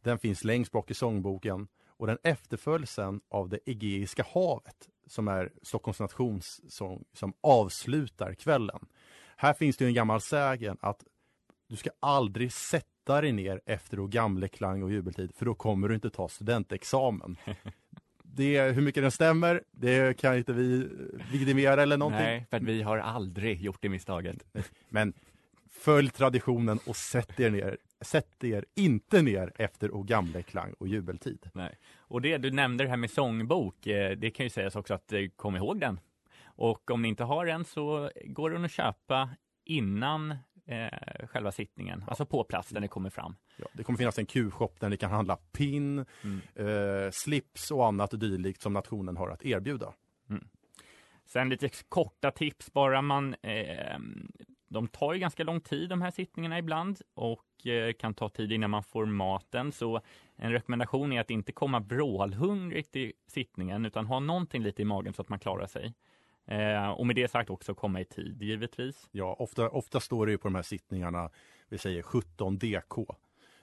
Den 0.00 0.18
finns 0.18 0.44
längst 0.44 0.72
bak 0.72 0.90
i 0.90 0.94
sångboken 0.94 1.68
och 1.86 2.06
den 2.06 2.18
efterföljs 2.22 2.90
sen 2.90 3.20
av 3.28 3.48
det 3.48 3.58
Egeiska 3.66 4.26
havet 4.34 4.88
som 5.06 5.28
är 5.28 5.52
Stockholms 5.62 6.00
nationssång 6.00 7.04
som 7.12 7.32
avslutar 7.40 8.34
kvällen. 8.34 8.86
Här 9.36 9.52
finns 9.52 9.76
det 9.76 9.84
en 9.84 9.94
gammal 9.94 10.20
sägen 10.20 10.76
att 10.80 11.04
du 11.68 11.76
ska 11.76 11.90
aldrig 12.00 12.52
sätta 12.52 13.20
dig 13.20 13.32
ner 13.32 13.60
efter 13.66 14.00
O 14.00 14.06
gamle 14.06 14.48
klang 14.48 14.82
och 14.82 14.90
jubeltid 14.90 15.34
för 15.34 15.46
då 15.46 15.54
kommer 15.54 15.88
du 15.88 15.94
inte 15.94 16.10
ta 16.10 16.28
studentexamen. 16.28 17.36
det, 18.34 18.72
hur 18.72 18.82
mycket 18.82 19.02
den 19.02 19.10
stämmer, 19.10 19.62
det 19.70 20.16
kan 20.16 20.36
inte 20.36 20.52
vi 20.52 20.88
vidimera 21.32 21.82
eller 21.82 21.96
någonting. 21.96 22.26
Nej, 22.26 22.46
för 22.50 22.60
vi 22.60 22.82
har 22.82 22.98
aldrig 22.98 23.62
gjort 23.62 23.78
det 23.80 23.88
misstaget. 23.88 24.44
Men 24.88 25.12
följ 25.70 26.10
traditionen 26.10 26.78
och 26.86 26.96
sätt 26.96 27.40
er 27.40 27.50
ner. 27.50 27.76
Sätt 28.00 28.44
er 28.44 28.64
inte 28.74 29.22
ner 29.22 29.52
efter 29.56 29.94
O 29.94 30.02
gamle 30.02 30.42
klang 30.42 30.72
och 30.78 30.88
jubeltid. 30.88 31.50
Nej. 31.54 31.78
Och 31.98 32.20
det 32.20 32.38
du 32.38 32.50
nämnde 32.50 32.84
det 32.84 32.90
här 32.90 32.96
med 32.96 33.10
sångbok, 33.10 33.86
eh, 33.86 34.16
det 34.16 34.30
kan 34.30 34.46
ju 34.46 34.50
sägas 34.50 34.76
också 34.76 34.94
att 34.94 35.12
eh, 35.12 35.20
kom 35.36 35.56
ihåg 35.56 35.80
den. 35.80 36.00
Och 36.44 36.90
om 36.90 37.02
ni 37.02 37.08
inte 37.08 37.24
har 37.24 37.46
en 37.46 37.64
så 37.64 38.10
går 38.24 38.50
den 38.50 38.64
att 38.64 38.70
köpa 38.70 39.30
innan 39.64 40.36
eh, 40.72 41.26
själva 41.26 41.52
sittningen, 41.52 42.04
alltså 42.06 42.26
på 42.26 42.44
plats 42.44 42.68
där 42.68 42.80
ni 42.80 42.88
kommer 42.88 43.10
fram. 43.10 43.36
Ja, 43.56 43.66
det 43.72 43.84
kommer 43.84 43.96
finnas 43.96 44.18
en 44.18 44.26
Q-shop 44.26 44.70
där 44.80 44.88
ni 44.88 44.96
kan 44.96 45.10
handla 45.10 45.36
pin, 45.36 46.04
Mm. 46.24 46.40
eh, 46.54 47.10
slips 47.12 47.70
och 47.70 47.86
annat 47.86 48.20
dylikt 48.20 48.62
som 48.62 48.72
nationen 48.72 49.16
har 49.16 49.28
att 49.30 49.44
erbjuda. 49.44 49.92
Sen 51.26 51.48
lite 51.48 51.68
korta 51.88 52.30
tips 52.30 52.72
bara. 52.72 53.02
Man, 53.02 53.34
eh, 53.42 53.98
de 54.68 54.88
tar 54.88 55.12
ju 55.12 55.18
ganska 55.20 55.44
lång 55.44 55.60
tid 55.60 55.88
de 55.88 56.02
här 56.02 56.10
sittningarna 56.10 56.58
ibland 56.58 57.00
och 57.14 57.66
eh, 57.66 57.92
kan 57.92 58.14
ta 58.14 58.28
tid 58.28 58.52
innan 58.52 58.70
man 58.70 58.82
får 58.82 59.06
maten. 59.06 59.72
Så 59.72 60.00
en 60.36 60.52
rekommendation 60.52 61.12
är 61.12 61.20
att 61.20 61.30
inte 61.30 61.52
komma 61.52 61.80
vrålhungrigt 61.80 62.96
i 62.96 63.12
sittningen 63.26 63.86
utan 63.86 64.06
ha 64.06 64.20
någonting 64.20 64.62
lite 64.62 64.82
i 64.82 64.84
magen 64.84 65.12
så 65.12 65.22
att 65.22 65.28
man 65.28 65.38
klarar 65.38 65.66
sig. 65.66 65.94
Eh, 66.46 66.90
och 66.90 67.06
med 67.06 67.16
det 67.16 67.28
sagt 67.28 67.50
också 67.50 67.74
komma 67.74 68.00
i 68.00 68.04
tid 68.04 68.42
givetvis. 68.42 69.08
Ja, 69.12 69.36
ofta, 69.38 69.68
ofta 69.68 70.00
står 70.00 70.26
det 70.26 70.32
ju 70.32 70.38
på 70.38 70.48
de 70.48 70.54
här 70.54 70.62
sittningarna, 70.62 71.30
vi 71.68 71.78
säger 71.78 72.02
17 72.02 72.58
DK. 72.58 73.06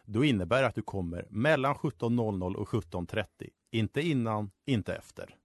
Då 0.06 0.24
innebär 0.24 0.62
det 0.62 0.68
att 0.68 0.76
du 0.76 0.82
kommer 0.82 1.26
mellan 1.30 1.76
17.00 1.76 2.56
och 2.56 2.68
17.30. 2.68 3.26
Inte 3.72 4.02
innan, 4.02 4.52
inte 4.66 4.96
efter. 4.96 5.36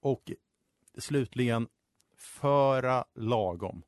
Och 0.00 0.32
slutligen, 0.98 1.68
föra 2.16 3.04
lagom. 3.14 3.82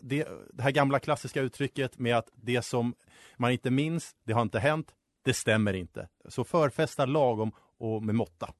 Det, 0.00 0.28
det 0.52 0.62
här 0.62 0.70
gamla 0.70 0.98
klassiska 0.98 1.40
uttrycket 1.40 1.98
med 1.98 2.16
att 2.16 2.30
det 2.34 2.62
som 2.62 2.94
man 3.36 3.52
inte 3.52 3.70
minns, 3.70 4.16
det 4.24 4.32
har 4.32 4.42
inte 4.42 4.58
hänt, 4.58 4.94
det 5.22 5.34
stämmer 5.34 5.72
inte. 5.72 6.08
Så 6.28 6.44
förfesta 6.44 7.06
lagom 7.06 7.52
och 7.78 8.02
med 8.02 8.14
måtta. 8.14 8.54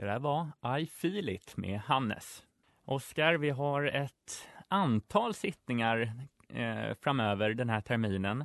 Det 0.00 0.06
där 0.06 0.18
var 0.18 0.78
I 0.78 0.86
feel 0.86 1.28
it 1.28 1.56
med 1.56 1.80
Hannes. 1.80 2.46
Oskar, 2.84 3.34
vi 3.34 3.50
har 3.50 3.84
ett 3.84 4.48
antal 4.68 5.34
sittningar 5.34 6.12
eh, 6.48 6.94
framöver 7.00 7.54
den 7.54 7.68
här 7.70 7.80
terminen. 7.80 8.44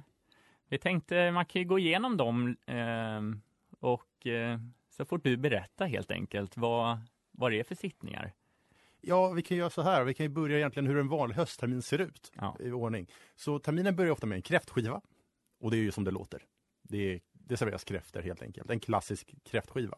Vi 0.69 0.77
tänkte 0.77 1.31
man 1.31 1.45
kan 1.45 1.61
ju 1.61 1.67
gå 1.67 1.79
igenom 1.79 2.17
dem 2.17 2.57
eh, 2.65 3.21
och 3.79 4.27
eh, 4.27 4.59
så 4.89 5.05
får 5.05 5.17
du 5.17 5.37
berätta 5.37 5.85
helt 5.85 6.11
enkelt 6.11 6.57
vad, 6.57 6.97
vad 7.31 7.51
det 7.51 7.59
är 7.59 7.63
för 7.63 7.75
sittningar. 7.75 8.33
Ja, 9.01 9.29
vi 9.31 9.41
kan 9.41 9.57
göra 9.57 9.69
så 9.69 9.81
här. 9.81 10.03
Vi 10.03 10.13
kan 10.13 10.33
börja 10.33 10.57
egentligen 10.57 10.87
hur 10.87 10.97
en 10.97 11.07
vanlig 11.09 11.35
hösttermin 11.35 11.81
ser 11.81 12.01
ut 12.01 12.31
Ja. 12.35 12.57
i 12.59 12.71
ordning. 12.71 13.07
Så 13.35 13.59
terminen 13.59 13.95
börjar 13.95 14.11
ofta 14.11 14.27
med 14.27 14.35
en 14.35 14.41
kräftskiva. 14.41 15.01
Och 15.59 15.71
det 15.71 15.77
är 15.77 15.81
ju 15.81 15.91
som 15.91 16.03
det 16.03 16.11
låter. 16.11 16.41
Det, 16.83 17.13
är, 17.13 17.21
det 17.33 17.57
serveras 17.57 17.83
kräftor 17.83 18.21
helt 18.21 18.41
enkelt. 18.41 18.69
En 18.69 18.79
klassisk 18.79 19.35
kräftskiva. 19.43 19.97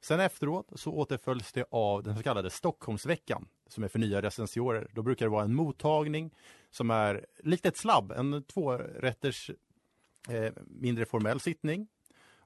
Sen 0.00 0.20
efteråt 0.20 0.72
så 0.74 0.92
återföljs 0.92 1.52
det 1.52 1.64
av 1.70 2.02
den 2.02 2.16
så 2.16 2.22
kallade 2.22 2.50
Stockholmsveckan 2.50 3.48
som 3.68 3.84
är 3.84 3.88
för 3.88 3.98
nya 3.98 4.22
recensioner. 4.22 4.90
Då 4.94 5.02
brukar 5.02 5.26
det 5.26 5.30
vara 5.30 5.44
en 5.44 5.54
mottagning 5.54 6.34
som 6.70 6.90
är 6.90 7.26
likt 7.42 7.66
ett 7.66 7.76
slabb, 7.76 8.12
en 8.12 8.42
tvårätters 8.42 9.50
eh, 10.28 10.52
mindre 10.66 11.04
formell 11.04 11.40
sittning 11.40 11.88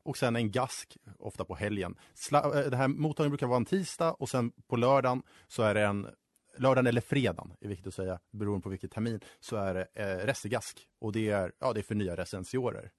och 0.03 0.17
sen 0.17 0.37
en 0.37 0.51
gask, 0.51 0.97
ofta 1.19 1.45
på 1.45 1.55
helgen. 1.55 1.97
Sla, 2.15 2.61
eh, 2.61 2.71
det 2.71 2.77
här 2.77 2.89
mottagningen 2.89 3.31
brukar 3.31 3.47
vara 3.47 3.57
en 3.57 3.65
tisdag 3.65 4.13
och 4.13 4.29
sen 4.29 4.53
på 4.67 4.77
lördagen 4.77 5.23
så 5.49 5.63
är 5.63 5.75
det 5.75 5.83
en 5.83 6.09
lördagen 6.59 6.87
eller 6.87 7.01
fredagen, 7.01 7.53
är 7.61 7.69
viktigt 7.69 7.87
att 7.87 7.95
säga, 7.95 8.19
beroende 8.31 8.63
på 8.63 8.69
vilket 8.69 8.93
termin, 8.93 9.21
så 9.41 9.57
är 9.57 9.75
det 9.75 9.87
eh, 9.95 10.27
restegask 10.27 10.89
och 10.99 11.13
det 11.13 11.31
är, 11.31 11.53
ja, 11.59 11.73
det 11.73 11.81
är 11.81 11.83
för 11.83 11.95
nya 11.95 12.17
recensioner. 12.17 12.91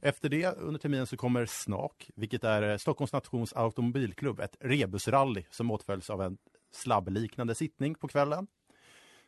Efter 0.00 0.28
det 0.28 0.56
under 0.56 0.80
terminen 0.80 1.06
så 1.06 1.16
kommer 1.16 1.46
SNAK, 1.46 2.10
vilket 2.14 2.44
är 2.44 2.62
eh, 2.62 2.76
Stockholms 2.76 3.12
nations 3.12 3.52
automobilklubb, 3.52 4.40
ett 4.40 4.56
rebusrally 4.60 5.44
som 5.50 5.70
åtföljs 5.70 6.10
av 6.10 6.22
en 6.22 6.38
slabbliknande 6.70 7.54
sittning 7.54 7.94
på 7.94 8.08
kvällen. 8.08 8.46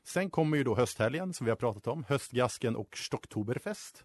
Sen 0.03 0.31
kommer 0.31 0.57
ju 0.57 0.65
då 0.65 0.77
hösthelgen 0.77 1.33
som 1.33 1.45
vi 1.45 1.51
har 1.51 1.57
pratat 1.57 1.87
om, 1.87 2.05
höstgasken 2.09 2.77
och 2.77 2.97
Stocktoberfest. 2.97 4.05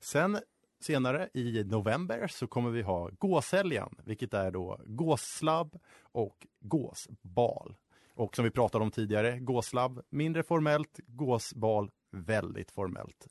Sen 0.00 0.38
senare 0.80 1.28
i 1.34 1.64
november 1.64 2.26
så 2.26 2.46
kommer 2.46 2.70
vi 2.70 2.82
ha 2.82 3.10
gåshelgen, 3.18 3.94
vilket 4.04 4.34
är 4.34 4.50
då 4.50 4.80
gåsslabb 4.84 5.78
och 6.02 6.46
gåsbal. 6.60 7.76
Och 8.14 8.36
som 8.36 8.44
vi 8.44 8.50
pratade 8.50 8.84
om 8.84 8.90
tidigare, 8.90 9.38
gåslabb 9.38 10.02
mindre 10.10 10.42
formellt, 10.42 11.00
gåsbal 11.06 11.90
väldigt 12.10 12.70
formellt. 12.70 13.26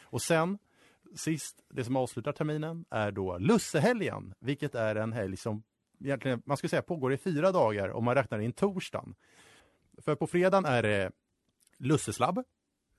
Och 0.00 0.22
sen 0.22 0.58
sist, 1.14 1.64
det 1.70 1.84
som 1.84 1.96
avslutar 1.96 2.32
terminen 2.32 2.84
är 2.90 3.10
då 3.10 3.38
lussehelgen, 3.38 4.34
vilket 4.40 4.74
är 4.74 4.96
en 4.96 5.12
helg 5.12 5.36
som 5.36 5.62
egentligen, 6.04 6.42
man 6.46 6.56
skulle 6.56 6.68
säga 6.68 6.82
pågår 6.82 7.12
i 7.12 7.18
fyra 7.18 7.52
dagar 7.52 7.88
om 7.88 8.04
man 8.04 8.14
räknar 8.14 8.38
in 8.38 8.52
torsdagen. 8.52 9.14
För 9.98 10.14
på 10.14 10.26
fredagen 10.26 10.64
är 10.64 10.82
det 10.82 11.10
lusseslabb, 11.78 12.44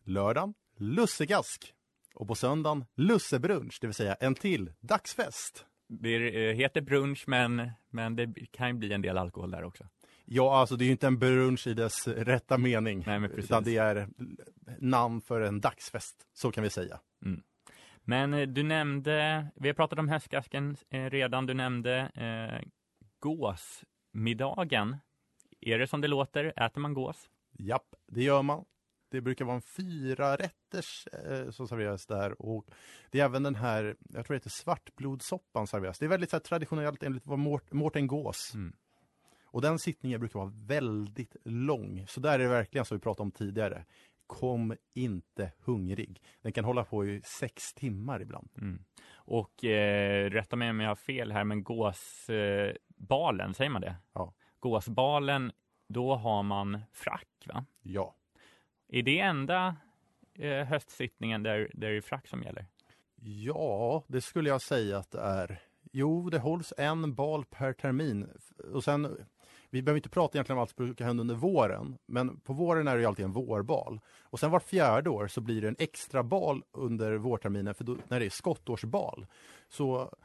lördagen 0.03 0.53
lussegask 0.77 1.73
och 2.13 2.27
på 2.27 2.35
söndagen 2.35 2.85
lussebrunch, 2.95 3.77
det 3.81 3.87
vill 3.87 3.93
säga 3.93 4.13
en 4.13 4.35
till 4.35 4.71
dagsfest. 4.79 5.65
Det 5.87 6.49
eh, 6.49 6.55
heter 6.55 6.81
brunch 6.81 7.23
men, 7.27 7.71
men 7.89 8.15
det 8.15 8.33
kan 8.51 8.67
ju 8.67 8.73
bli 8.73 8.93
en 8.93 9.01
del 9.01 9.17
alkohol 9.17 9.51
där 9.51 9.63
också. 9.63 9.87
Ja, 10.25 10.57
alltså 10.57 10.75
det 10.75 10.83
är 10.83 10.85
ju 10.85 10.91
inte 10.91 11.07
en 11.07 11.19
brunch 11.19 11.67
i 11.67 11.73
dess 11.73 12.07
rätta 12.07 12.57
mening, 12.57 13.03
Nej, 13.07 13.19
men 13.19 13.29
precis. 13.29 13.45
utan 13.45 13.63
det 13.63 13.77
är 13.77 14.09
namn 14.79 15.21
för 15.21 15.41
en 15.41 15.61
dagsfest, 15.61 16.27
så 16.33 16.51
kan 16.51 16.63
vi 16.63 16.69
säga. 16.69 16.99
Men 18.05 18.33
eh, 18.33 18.47
du 18.47 18.63
nämnde, 18.63 19.47
vi 19.55 19.67
har 19.69 19.73
pratat 19.73 19.99
om 19.99 20.09
höstgasken 20.09 20.77
eh, 20.89 21.09
redan, 21.09 21.45
du 21.45 21.53
nämnde 21.53 22.11
eh, 22.15 22.67
gåsmiddagen. 23.19 24.97
Är 25.61 25.79
det 25.79 25.87
som 25.87 26.01
det 26.01 26.07
låter? 26.07 26.53
Äter 26.55 26.81
man 26.81 26.93
gås? 26.93 27.29
Japp, 27.51 27.95
det 28.07 28.23
gör 28.23 28.41
man. 28.41 28.65
Det 29.11 29.21
brukar 29.21 29.45
vara 29.45 29.55
en 29.55 29.61
fyra 29.61 30.35
rätters 30.35 31.07
eh, 31.07 31.49
som 31.49 31.67
serveras 31.67 32.05
där 32.05 32.41
och 32.41 32.65
det 33.11 33.19
är 33.19 33.25
även 33.25 33.43
den 33.43 33.55
här, 33.55 33.95
jag 33.99 34.25
tror 34.25 34.33
det 34.33 34.37
heter 34.37 34.49
svartblodssoppan 34.49 35.67
serveras. 35.67 35.99
Det 35.99 36.05
är 36.05 36.09
väldigt 36.09 36.29
så 36.29 36.35
här, 36.35 36.41
traditionellt 36.41 37.03
enligt 37.03 37.27
vad 37.27 37.39
Mårt- 37.39 37.73
Mårten 37.73 38.07
Gås. 38.07 38.51
Mm. 38.53 38.75
Och 39.45 39.61
den 39.61 39.79
sittningen 39.79 40.19
brukar 40.19 40.39
vara 40.39 40.53
väldigt 40.55 41.35
lång. 41.45 42.05
Så 42.07 42.19
där 42.19 42.33
är 42.33 42.43
det 42.43 42.47
verkligen 42.47 42.85
som 42.85 42.97
vi 42.97 43.01
pratade 43.01 43.23
om 43.23 43.31
tidigare. 43.31 43.85
Kom 44.27 44.75
inte 44.93 45.51
hungrig. 45.59 46.21
Den 46.41 46.51
kan 46.51 46.65
hålla 46.65 46.83
på 46.83 47.05
i 47.05 47.21
sex 47.23 47.73
timmar 47.73 48.21
ibland. 48.21 48.49
Mm. 48.57 48.83
Och 49.13 49.65
eh, 49.65 50.29
rätta 50.29 50.55
mig 50.55 50.69
om 50.69 50.79
jag 50.79 50.89
har 50.89 50.95
fel 50.95 51.31
här, 51.31 51.43
men 51.43 51.63
gåsbalen, 51.63 53.49
eh, 53.49 53.53
säger 53.53 53.69
man 53.69 53.81
det? 53.81 53.95
Ja. 54.13 54.33
Gåsbalen, 54.59 55.51
då 55.87 56.15
har 56.15 56.43
man 56.43 56.81
frack, 56.93 57.45
va? 57.45 57.65
Ja. 57.81 58.15
Är 58.87 59.03
det 59.03 59.19
enda 59.19 59.75
eh, 60.33 60.65
höstsittningen 60.65 61.43
där, 61.43 61.71
där 61.73 61.89
det 61.89 61.97
är 61.97 62.01
frack 62.01 62.27
som 62.27 62.43
gäller? 62.43 62.65
Ja, 63.21 64.03
det 64.07 64.21
skulle 64.21 64.49
jag 64.49 64.61
säga 64.61 64.97
att 64.97 65.11
det 65.11 65.21
är. 65.21 65.61
Jo, 65.91 66.29
det 66.29 66.39
hålls 66.39 66.73
en 66.77 67.15
bal 67.15 67.45
per 67.45 67.73
termin. 67.73 68.29
Och 68.73 68.83
sen, 68.83 69.17
vi 69.75 69.81
behöver 69.81 69.97
inte 69.97 70.09
prata 70.09 70.37
egentligen 70.37 70.57
om 70.57 70.61
allt 70.61 70.69
som 70.69 70.85
brukar 70.85 71.05
hända 71.05 71.21
under 71.21 71.35
våren, 71.35 71.97
men 72.05 72.39
på 72.39 72.53
våren 72.53 72.87
är 72.87 72.95
det 72.95 73.01
ju 73.01 73.07
alltid 73.07 73.25
en 73.25 73.31
vårbal. 73.31 73.99
Och 74.21 74.39
sen 74.39 74.51
vart 74.51 74.63
fjärde 74.63 75.09
år 75.09 75.27
så 75.27 75.41
blir 75.41 75.61
det 75.61 75.67
en 75.67 75.75
extra 75.79 76.23
bal 76.23 76.63
under 76.71 77.15
vårterminen, 77.15 77.75
för 77.75 77.83
då, 77.83 77.97
när 78.07 78.19
det 78.19 78.25
är 78.25 78.29
skottårsbal. 78.29 79.25
Så 79.69 80.15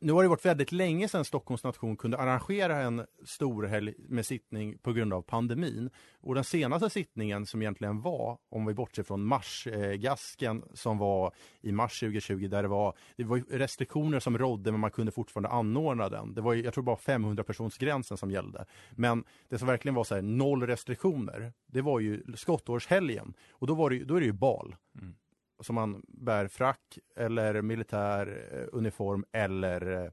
nu 0.00 0.12
har 0.12 0.22
det 0.22 0.28
varit 0.28 0.44
väldigt 0.44 0.72
länge 0.72 1.08
sedan 1.08 1.24
Stockholms 1.24 1.64
nation 1.64 1.96
kunde 1.96 2.18
arrangera 2.18 2.82
en 2.82 3.06
stor 3.24 3.62
helg 3.62 3.94
med 3.98 4.26
sittning 4.26 4.78
på 4.78 4.92
grund 4.92 5.12
av 5.12 5.22
pandemin. 5.22 5.90
Och 6.20 6.34
den 6.34 6.44
senaste 6.44 6.90
sittningen 6.90 7.46
som 7.46 7.62
egentligen 7.62 8.00
var, 8.00 8.38
om 8.48 8.66
vi 8.66 8.74
bortser 8.74 9.02
från 9.02 9.24
marsgasken 9.24 10.62
som 10.74 10.98
var 10.98 11.34
i 11.60 11.72
mars 11.72 12.00
2020, 12.00 12.48
där 12.48 12.62
det 12.62 12.68
var, 12.68 12.94
det 13.16 13.24
var 13.24 13.42
restriktioner 13.50 14.20
som 14.20 14.38
rådde 14.38 14.70
men 14.70 14.80
man 14.80 14.90
kunde 14.90 15.12
fortfarande 15.12 15.48
anordna 15.48 16.08
den. 16.08 16.34
Det 16.34 16.40
var 16.40 16.54
jag 16.54 16.74
tror 16.74 16.84
bara 16.84 16.96
500 16.96 17.44
personsgränsen 17.44 18.16
som 18.16 18.30
gällde. 18.30 18.64
Men 18.90 19.24
det 19.48 19.58
som 19.58 19.68
verkligen 19.68 19.94
var 19.94 20.04
så 20.04 20.14
här, 20.14 20.22
noll 20.22 20.66
restriktioner, 20.66 21.52
det 21.66 21.80
var 21.80 22.00
ju 22.00 22.22
skottårshelgen. 22.34 23.34
Och 23.50 23.66
då, 23.66 23.74
var 23.74 23.90
det, 23.90 24.04
då 24.04 24.14
är 24.14 24.20
det 24.20 24.26
ju 24.26 24.32
bal. 24.32 24.76
Mm. 25.00 25.14
Som 25.60 25.74
man 25.74 26.02
bär 26.08 26.48
frack 26.48 26.98
eller 27.16 27.62
militär 27.62 28.48
eh, 28.52 28.78
uniform 28.78 29.24
eller 29.32 30.12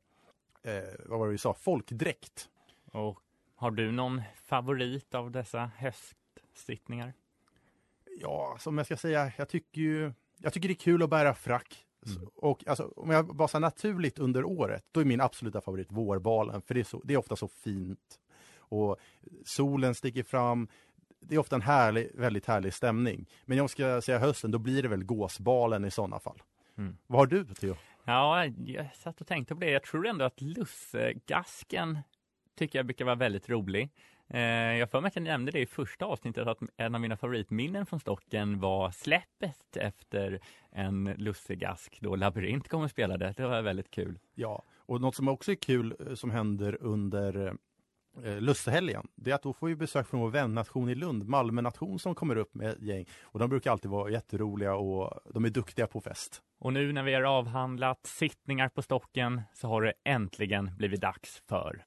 eh, 0.63 0.83
vad 1.05 1.19
var 1.19 1.25
det 1.25 1.31
vi 1.31 1.37
sa, 1.37 1.53
folkdräkt. 1.53 2.49
Och 2.91 3.19
har 3.55 3.71
du 3.71 3.91
någon 3.91 4.21
favorit 4.35 5.15
av 5.15 5.31
dessa 5.31 5.71
höstsittningar? 5.77 7.13
Ja, 8.19 8.57
som 8.59 8.77
jag 8.77 8.85
ska 8.85 8.97
säga, 8.97 9.31
jag 9.37 9.49
tycker 9.49 9.81
ju 9.81 10.11
jag 10.37 10.53
tycker 10.53 10.67
det 10.67 10.73
är 10.73 10.75
kul 10.75 11.03
att 11.03 11.09
bära 11.09 11.33
frack. 11.33 11.85
Mm. 12.05 12.29
Och 12.35 12.67
alltså, 12.67 12.93
om 12.95 13.09
jag 13.09 13.49
här 13.53 13.59
naturligt 13.59 14.19
under 14.19 14.43
året, 14.43 14.85
då 14.91 14.99
är 14.99 15.05
min 15.05 15.21
absoluta 15.21 15.61
favorit 15.61 15.91
vårbalen. 15.91 16.61
För 16.61 16.73
det 16.73 16.79
är, 16.79 16.83
så, 16.83 17.01
det 17.03 17.13
är 17.13 17.17
ofta 17.17 17.35
så 17.35 17.47
fint. 17.47 18.19
Och 18.57 18.97
solen 19.45 19.95
sticker 19.95 20.23
fram. 20.23 20.67
Det 21.27 21.35
är 21.35 21.39
ofta 21.39 21.55
en 21.55 21.61
härlig, 21.61 22.11
väldigt 22.13 22.45
härlig 22.45 22.73
stämning. 22.73 23.25
Men 23.45 23.57
om 23.57 23.63
jag 23.63 23.69
ska 23.69 24.01
säga 24.01 24.19
hösten, 24.19 24.51
då 24.51 24.57
blir 24.57 24.83
det 24.83 24.89
väl 24.89 25.03
gåsbalen 25.03 25.85
i 25.85 25.91
sådana 25.91 26.19
fall. 26.19 26.41
Mm. 26.77 26.97
Vad 27.07 27.19
har 27.19 27.25
du 27.25 27.45
Theo? 27.45 27.75
Ja, 28.03 28.45
jag 28.45 28.95
satt 28.95 29.21
och 29.21 29.27
tänkte 29.27 29.55
på 29.55 29.61
det. 29.61 29.69
Jag 29.69 29.83
tror 29.83 30.07
ändå 30.07 30.25
att 30.25 30.41
lussegasken 30.41 31.99
tycker 32.55 32.79
jag 32.79 32.85
brukar 32.85 33.05
vara 33.05 33.15
väldigt 33.15 33.49
rolig. 33.49 33.89
Eh, 34.27 34.39
jag 34.77 34.89
för 34.89 35.01
mig 35.01 35.07
att 35.07 35.15
jag 35.15 35.23
nämnde 35.23 35.51
det 35.51 35.59
i 35.59 35.65
första 35.65 36.05
avsnittet 36.05 36.47
att 36.47 36.59
en 36.77 36.95
av 36.95 37.01
mina 37.01 37.17
favoritminnen 37.17 37.85
från 37.85 37.99
Stocken 37.99 38.59
var 38.59 38.91
släppet 38.91 39.77
efter 39.77 40.39
en 40.71 41.13
lussegask 41.17 41.97
då 42.01 42.15
Labyrint 42.15 42.69
kom 42.69 42.83
och 42.83 42.89
spelade. 42.89 43.33
Det 43.37 43.47
var 43.47 43.61
väldigt 43.61 43.91
kul. 43.91 44.19
Ja, 44.35 44.63
och 44.77 45.01
något 45.01 45.15
som 45.15 45.27
också 45.27 45.51
är 45.51 45.55
kul 45.55 45.95
eh, 46.07 46.15
som 46.15 46.31
händer 46.31 46.77
under 46.81 47.47
eh, 47.47 47.53
Eh, 48.23 48.41
Lussehelgen, 48.41 49.07
det 49.15 49.31
är 49.31 49.35
att 49.35 49.43
då 49.43 49.53
får 49.53 49.67
vi 49.67 49.75
besök 49.75 50.07
från 50.07 50.19
vår 50.19 50.29
vännation 50.29 50.89
i 50.89 50.95
Lund, 50.95 51.27
Malmö 51.27 51.61
nation 51.61 51.99
som 51.99 52.15
kommer 52.15 52.35
upp 52.35 52.55
med 52.55 52.69
ett 52.69 52.81
gäng. 52.81 53.05
Och 53.23 53.39
de 53.39 53.49
brukar 53.49 53.71
alltid 53.71 53.91
vara 53.91 54.11
jätteroliga 54.11 54.75
och 54.75 55.19
de 55.33 55.45
är 55.45 55.49
duktiga 55.49 55.87
på 55.87 56.01
fest. 56.01 56.41
Och 56.59 56.73
nu 56.73 56.93
när 56.93 57.03
vi 57.03 57.13
har 57.13 57.23
avhandlat 57.23 57.99
sittningar 58.03 58.69
på 58.69 58.81
Stocken 58.81 59.41
så 59.53 59.67
har 59.67 59.81
det 59.81 59.93
äntligen 60.05 60.71
blivit 60.77 61.01
dags 61.01 61.41
för 61.49 61.83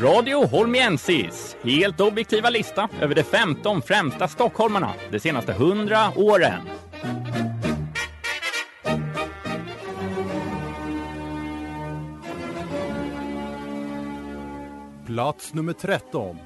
Radio 0.00 0.46
Holmiensis, 0.46 1.56
helt 1.62 2.00
objektiva 2.00 2.50
lista 2.50 2.88
över 3.00 3.14
de 3.14 3.22
15 3.22 3.82
främsta 3.82 4.28
stockholmarna 4.28 4.94
de 5.10 5.20
senaste 5.20 5.52
100 5.52 5.96
åren. 6.16 6.60
Plats 15.08 15.54
nummer 15.54 15.72
13. 15.72 16.38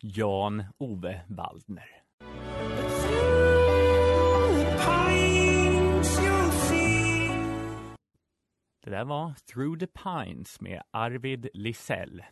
Jan-Ove 0.00 1.20
Waldner. 1.28 1.86
Det 8.84 8.90
där 8.90 9.04
var 9.04 9.32
Through 9.52 9.78
the 9.78 9.86
Pines 9.86 10.60
med 10.60 10.82
Arvid 10.90 11.48
Lisell. 11.54 12.22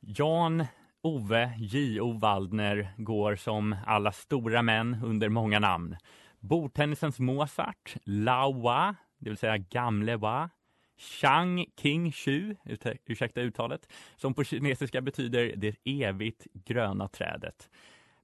Jan 0.00 0.64
Ove 1.02 1.52
J.O. 1.58 2.12
Waldner 2.12 2.92
går 2.96 3.36
som 3.36 3.76
alla 3.86 4.12
stora 4.12 4.62
män 4.62 5.00
under 5.04 5.28
många 5.28 5.58
namn. 5.58 5.96
Bordtennisens 6.40 7.18
Mozart, 7.18 7.96
Laua 8.04 8.96
det 9.18 9.30
vill 9.30 9.38
säga 9.38 9.58
Gamle 9.58 10.16
Wa, 10.16 10.50
Chang 10.98 11.66
King 11.80 12.12
Shu, 12.12 12.56
ursäkta 13.06 13.40
uttalet, 13.40 13.88
som 14.16 14.34
på 14.34 14.44
kinesiska 14.44 15.00
betyder 15.00 15.52
det 15.56 15.76
evigt 15.84 16.46
gröna 16.52 17.08
trädet. 17.08 17.70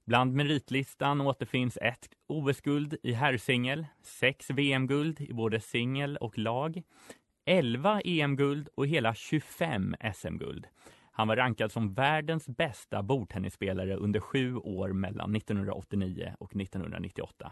Bland 0.05 0.33
meritlistan 0.33 1.21
återfinns 1.21 1.77
ett 1.81 2.09
OS-guld 2.27 2.95
i 3.03 3.13
herrsingel, 3.13 3.85
sex 4.01 4.49
VM-guld 4.49 5.21
i 5.21 5.33
både 5.33 5.59
singel 5.59 6.17
och 6.17 6.37
lag, 6.37 6.83
11 7.45 8.01
EM-guld 8.01 8.69
och 8.75 8.87
hela 8.87 9.15
25 9.15 9.95
SM-guld. 10.15 10.67
Han 11.11 11.27
var 11.27 11.35
rankad 11.35 11.71
som 11.71 11.93
världens 11.93 12.47
bästa 12.47 13.03
bordtennisspelare 13.03 13.95
under 13.95 14.19
sju 14.19 14.55
år 14.55 14.93
mellan 14.93 15.35
1989 15.35 16.35
och 16.39 16.55
1998. 16.55 17.51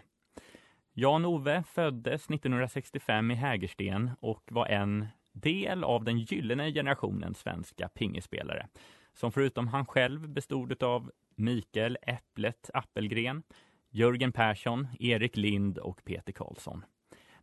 Jan-Ove 0.96 1.64
föddes 1.64 2.30
1965 2.30 3.32
i 3.32 3.36
Hägersten 3.36 4.12
och 4.20 4.44
var 4.52 4.68
en 4.68 5.08
del 5.32 5.84
av 5.84 6.04
den 6.04 6.20
gyllene 6.20 6.72
generationen 6.72 7.34
svenska 7.34 7.90
pingisspelare 7.90 8.68
som 9.14 9.32
förutom 9.32 9.68
han 9.68 9.86
själv 9.86 10.30
bestod 10.30 10.84
av 10.84 11.12
Mikael 11.36 11.98
Äpplet 12.02 12.70
Appelgren, 12.74 13.44
Jörgen 13.90 14.32
Persson, 14.32 14.88
Erik 15.00 15.38
Lind 15.38 15.78
och 15.78 16.06
Peter 16.06 16.34
Karlsson. 16.34 16.86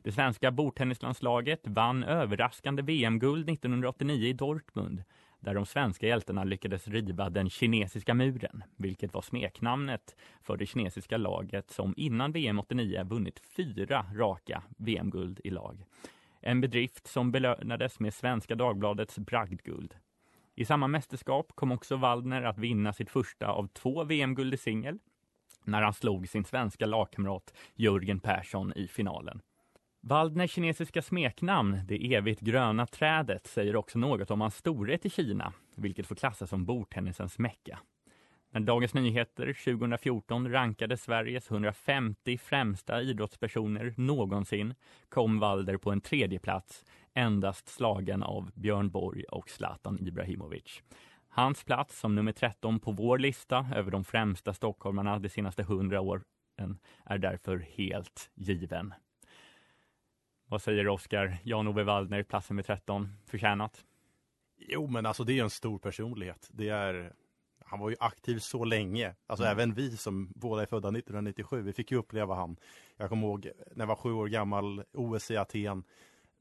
Det 0.02 0.12
svenska 0.12 0.50
bordtennislandslaget 0.50 1.60
vann 1.68 2.04
överraskande 2.04 2.82
VM-guld 2.82 3.50
1989 3.50 4.28
i 4.28 4.32
Dortmund 4.32 5.02
där 5.40 5.55
de 5.55 5.66
svenska 5.66 6.07
hjältarna 6.07 6.44
lyckades 6.44 6.88
riva 6.88 7.31
den 7.31 7.50
kinesiska 7.50 8.14
muren, 8.14 8.64
vilket 8.76 9.14
var 9.14 9.22
smeknamnet 9.22 10.16
för 10.42 10.57
det 10.57 10.66
kinesiska 10.66 11.16
laget 11.16 11.70
som 11.70 11.94
innan 11.96 12.33
VM 12.33 12.59
89 12.59 13.05
vunnit 13.05 13.40
fyra 13.57 14.07
raka 14.14 14.62
VM-guld 14.76 15.40
i 15.44 15.50
lag. 15.50 15.85
En 16.40 16.61
bedrift 16.61 17.07
som 17.07 17.33
belönades 17.33 18.00
med 18.00 18.14
Svenska 18.14 18.55
Dagbladets 18.55 19.18
bragdguld. 19.18 19.94
I 20.55 20.64
samma 20.64 20.88
mästerskap 20.88 21.53
kom 21.55 21.72
också 21.72 21.96
Waldner 21.96 22.42
att 22.42 22.59
vinna 22.59 22.92
sitt 22.92 23.11
första 23.11 23.46
av 23.46 23.66
två 23.66 24.05
VM-guld 24.05 24.55
i 24.55 24.57
singel 24.57 24.98
när 25.64 25.83
han 25.83 25.94
slog 25.94 26.29
sin 26.29 26.44
svenska 26.44 26.87
lagkamrat 26.87 27.55
Jörgen 27.74 28.20
Persson 28.20 28.72
i 28.76 28.88
finalen. 28.88 29.40
Waldners 30.02 30.50
kinesiska 30.50 31.02
smeknamn, 31.02 31.80
det 31.84 32.14
evigt 32.14 32.40
gröna 32.40 32.86
trädet, 32.86 33.46
säger 33.46 33.76
också 33.76 33.98
något 33.98 34.30
om 34.30 34.40
hans 34.40 34.56
storhet 34.56 35.06
i 35.06 35.10
Kina, 35.10 35.52
vilket 35.76 36.06
får 36.06 36.14
klassas 36.14 36.50
som 36.50 36.64
bordtennisens 36.64 37.38
mecka. 37.38 37.78
När 38.50 38.60
Dagens 38.60 38.94
Nyheter 38.94 39.46
2014 39.64 40.52
rankade 40.52 40.96
Sveriges 40.96 41.50
150 41.50 42.38
främsta 42.38 43.02
idrottspersoner 43.02 43.94
någonsin 43.96 44.74
kom 45.08 45.38
Walder 45.38 45.76
på 45.76 45.90
en 45.90 46.00
tredje 46.00 46.38
plats, 46.38 46.84
endast 47.14 47.68
slagen 47.68 48.22
av 48.22 48.50
Björn 48.54 48.90
Borg 48.90 49.24
och 49.24 49.50
Zlatan 49.50 49.98
Ibrahimovic. 50.00 50.82
Hans 51.28 51.64
plats 51.64 52.00
som 52.00 52.14
nummer 52.14 52.32
13 52.32 52.80
på 52.80 52.92
vår 52.92 53.18
lista 53.18 53.66
över 53.74 53.90
de 53.90 54.04
främsta 54.04 54.54
stockholmarna 54.54 55.18
de 55.18 55.28
senaste 55.28 55.62
100 55.62 56.00
åren 56.00 56.24
är 57.04 57.18
därför 57.18 57.58
helt 57.58 58.30
given. 58.34 58.94
Vad 60.50 60.62
säger 60.62 60.88
Oskar? 60.88 61.38
Jan-Ove 61.42 61.82
Waldner, 61.82 62.22
plats 62.22 62.50
nummer 62.50 62.62
13, 62.62 63.08
förtjänat? 63.26 63.84
Jo, 64.58 64.86
men 64.86 65.06
alltså 65.06 65.24
det 65.24 65.38
är 65.38 65.42
en 65.42 65.50
stor 65.50 65.78
personlighet. 65.78 66.48
Det 66.52 66.68
är, 66.68 67.12
han 67.64 67.80
var 67.80 67.90
ju 67.90 67.96
aktiv 68.00 68.38
så 68.38 68.64
länge. 68.64 69.14
Alltså 69.26 69.44
även 69.44 69.74
vi 69.74 69.96
som 69.96 70.32
båda 70.34 70.62
är 70.62 70.66
födda 70.66 70.88
1997, 70.88 71.62
vi 71.62 71.72
fick 71.72 71.90
ju 71.90 71.98
uppleva 71.98 72.34
han. 72.34 72.56
Jag 72.96 73.08
kommer 73.08 73.26
ihåg 73.26 73.50
när 73.74 73.82
jag 73.82 73.86
var 73.86 73.96
sju 73.96 74.12
år 74.12 74.26
gammal, 74.26 74.84
OS 74.92 75.30
i 75.30 75.36
Aten. 75.36 75.84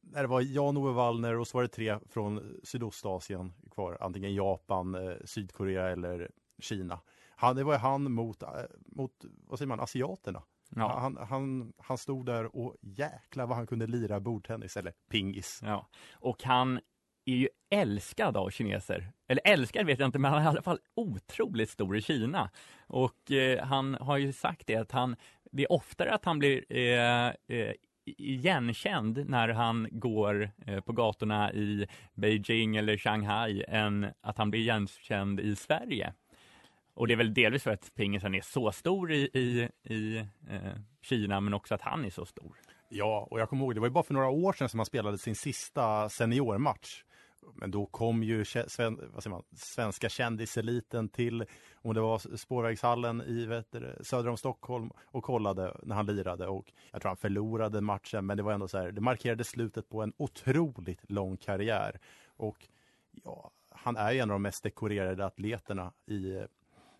När 0.02 0.22
det 0.22 0.28
var 0.28 0.42
Jan-Ove 0.42 0.92
Wallner 0.92 1.40
och 1.40 1.48
så 1.48 1.58
var 1.58 1.62
det 1.62 1.68
tre 1.68 2.00
från 2.10 2.60
Sydostasien 2.64 3.54
kvar. 3.72 3.98
Antingen 4.02 4.36
Japan, 4.36 4.96
eh, 4.96 5.16
Sydkorea 5.26 5.90
eller 5.90 6.32
Kina. 6.60 7.00
Han, 7.36 7.56
det 7.56 7.64
var 7.64 7.74
ju 7.74 7.80
han 7.80 8.12
mot, 8.12 8.44
eh, 8.44 8.50
mot 8.76 9.26
vad 9.48 9.60
säger 9.60 9.68
man, 9.68 9.80
asiaterna. 9.80 10.44
Ja. 10.76 11.00
Han, 11.00 11.18
han, 11.30 11.74
han 11.78 11.98
stod 11.98 12.26
där 12.26 12.56
och 12.56 12.76
jäklar 12.82 13.48
vad 13.48 13.58
han 13.58 13.68
kunde 13.68 13.88
lira 13.88 14.20
bordtennis 14.20 14.78
eller 14.78 14.94
pingis. 15.10 15.62
Ja, 15.64 15.88
och 16.14 16.44
han 16.44 16.80
är 17.26 17.36
ju 17.36 17.50
älskad 17.70 18.38
av 18.38 18.50
kineser. 18.50 19.12
Eller 19.28 19.42
älskad 19.46 19.86
vet 19.86 20.00
jag 20.00 20.08
inte, 20.08 20.20
men 20.20 20.32
han 20.32 20.42
är 20.42 20.46
i 20.46 20.48
alla 20.48 20.62
fall 20.62 20.80
otroligt 20.96 21.70
stor 21.70 21.98
i 21.98 22.02
Kina. 22.02 22.50
Och 22.88 23.32
eh, 23.32 23.66
han 23.66 23.94
har 23.94 24.18
ju 24.18 24.34
sagt 24.34 24.68
det 24.68 24.76
att 24.76 24.92
han, 24.92 25.16
det 25.52 25.64
är 25.64 25.72
oftare 25.72 26.14
att 26.14 26.26
han 26.26 26.40
blir 26.40 26.66
eh, 26.70 27.28
eh, 27.28 27.74
igenkänd 28.06 29.30
när 29.30 29.50
han 29.50 29.88
går 29.92 30.52
eh, 30.66 30.80
på 30.80 30.94
gatorna 30.94 31.54
i 31.54 31.88
Beijing 32.14 32.76
eller 32.76 32.98
Shanghai 32.98 33.64
än 33.68 34.08
att 34.22 34.38
han 34.38 34.52
blir 34.52 34.62
igenkänd 34.62 35.40
i 35.40 35.56
Sverige. 35.56 36.14
Och 37.00 37.08
det 37.08 37.14
är 37.14 37.18
väl 37.18 37.34
delvis 37.34 37.64
för 37.64 37.72
att 37.72 37.96
pingisen 37.96 38.36
är 38.36 38.42
så 38.42 38.72
stor 38.72 39.12
i, 39.12 39.30
i, 39.34 39.70
i 39.94 40.18
eh, 40.50 40.74
Kina, 41.02 41.40
men 41.40 41.54
också 41.54 41.76
att 41.76 41.82
han 41.82 42.06
är 42.06 42.10
så 42.10 42.26
stor. 42.26 42.58
Ja, 42.90 43.28
och 43.32 43.40
jag 43.40 43.50
kommer 43.50 43.64
ihåg, 43.64 43.76
det 43.76 43.80
var 43.80 43.88
ju 43.88 43.94
bara 43.94 44.04
för 44.04 44.14
några 44.14 44.30
år 44.30 44.54
sedan 44.54 44.70
som 44.70 44.80
han 44.80 44.86
spelade 44.86 45.18
sin 45.18 45.36
sista 45.36 46.10
seniormatch. 46.10 47.04
Men 47.54 47.72
då 47.72 47.86
kom 47.86 48.24
ju 48.24 48.46
sven, 48.46 49.00
vad 49.14 49.24
säger 49.24 49.36
man, 49.36 49.44
svenska 49.56 50.10
kändiseliten 50.10 51.10
till, 51.10 51.46
om 51.74 51.94
det 51.94 52.02
var 52.02 52.38
spårvägshallen 52.38 53.22
i 53.22 53.46
vet 53.46 53.76
söder 54.02 54.30
om 54.30 54.38
Stockholm 54.38 54.92
och 55.06 55.24
kollade 55.24 55.78
när 55.84 55.96
han 55.96 56.06
lirade 56.06 56.48
och 56.48 56.72
jag 56.92 57.02
tror 57.02 57.10
han 57.10 57.18
förlorade 57.18 57.82
matchen 57.82 58.26
men 58.26 58.38
det 58.38 58.44
var 58.44 58.54
ändå 58.54 58.68
så 58.68 58.78
här, 58.78 58.92
det 58.92 59.02
markerade 59.02 59.44
slutet 59.44 59.90
på 59.90 60.02
en 60.02 60.14
otroligt 60.18 61.12
lång 61.12 61.38
karriär. 61.38 62.00
Och 62.28 62.68
ja, 63.24 63.52
han 63.70 63.98
är 63.98 64.12
ju 64.12 64.20
en 64.20 64.30
av 64.30 64.36
de 64.36 64.42
mest 64.42 64.64
dekorerade 64.64 65.26
atleterna 65.26 65.94
i 66.06 66.36
eh, 66.36 66.44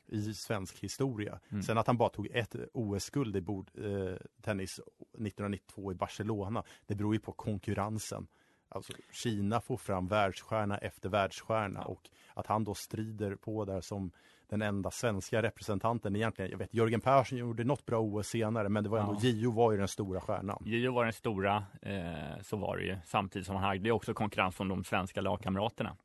i 0.10 0.34
svensk 0.34 0.80
historia. 0.80 1.40
Mm. 1.50 1.64
Sen 1.64 1.78
att 1.78 1.88
han 1.88 1.98
bara 1.98 2.10
tog 2.10 2.28
ett 2.32 2.56
OS-guld 2.74 3.36
i 3.36 3.42
bordtennis 3.42 4.20
eh, 4.20 4.42
tennis 4.42 4.80
1992 4.80 5.92
i 5.92 5.96
Barcelona, 5.96 6.64
det 6.86 6.96
beror 6.96 7.14
ju 7.14 7.20
på 7.20 7.32
konkurrensen. 7.32 8.28
alltså 8.70 8.94
Kina 9.12 9.62
får 9.62 9.78
fram 9.78 10.08
världsstjärna 10.08 10.78
efter 10.78 11.10
världsstjärna 11.10 11.82
och 11.82 12.10
att 12.34 12.48
han 12.48 12.64
då 12.64 12.74
strider 12.74 13.36
på 13.36 13.66
där 13.66 13.82
som 13.82 14.12
den 14.50 14.62
enda 14.62 14.92
svenska 14.92 15.42
representanten 15.42 16.16
egentligen. 16.16 16.52
Jag 16.52 16.58
vet 16.58 16.74
Jörgen 16.74 17.02
Persson 17.02 17.38
gjorde 17.38 17.64
något 17.64 17.86
bra 17.86 18.00
OS 18.00 18.28
senare 18.28 18.70
men 18.70 18.84
det 18.84 18.90
var 18.90 19.00
ändå 19.00 19.14
Ja. 19.14 19.20
Gio 19.22 19.52
var 19.52 19.72
ju 19.72 19.78
den 19.78 19.88
stora 19.88 20.22
stjärnan. 20.22 20.64
Gio 20.66 20.92
var 20.92 21.04
den 21.04 21.14
stora, 21.14 21.64
eh, 21.82 22.42
så 22.42 22.58
var 22.58 22.78
det 22.78 22.84
ju. 22.84 22.98
Samtidigt 23.06 23.46
som 23.46 23.56
han 23.56 23.66
hade 23.66 23.92
också 23.92 24.14
konkurrens 24.14 24.56
från 24.56 24.68
de 24.68 24.84
svenska 24.84 25.22
lagkamraterna. 25.22 25.98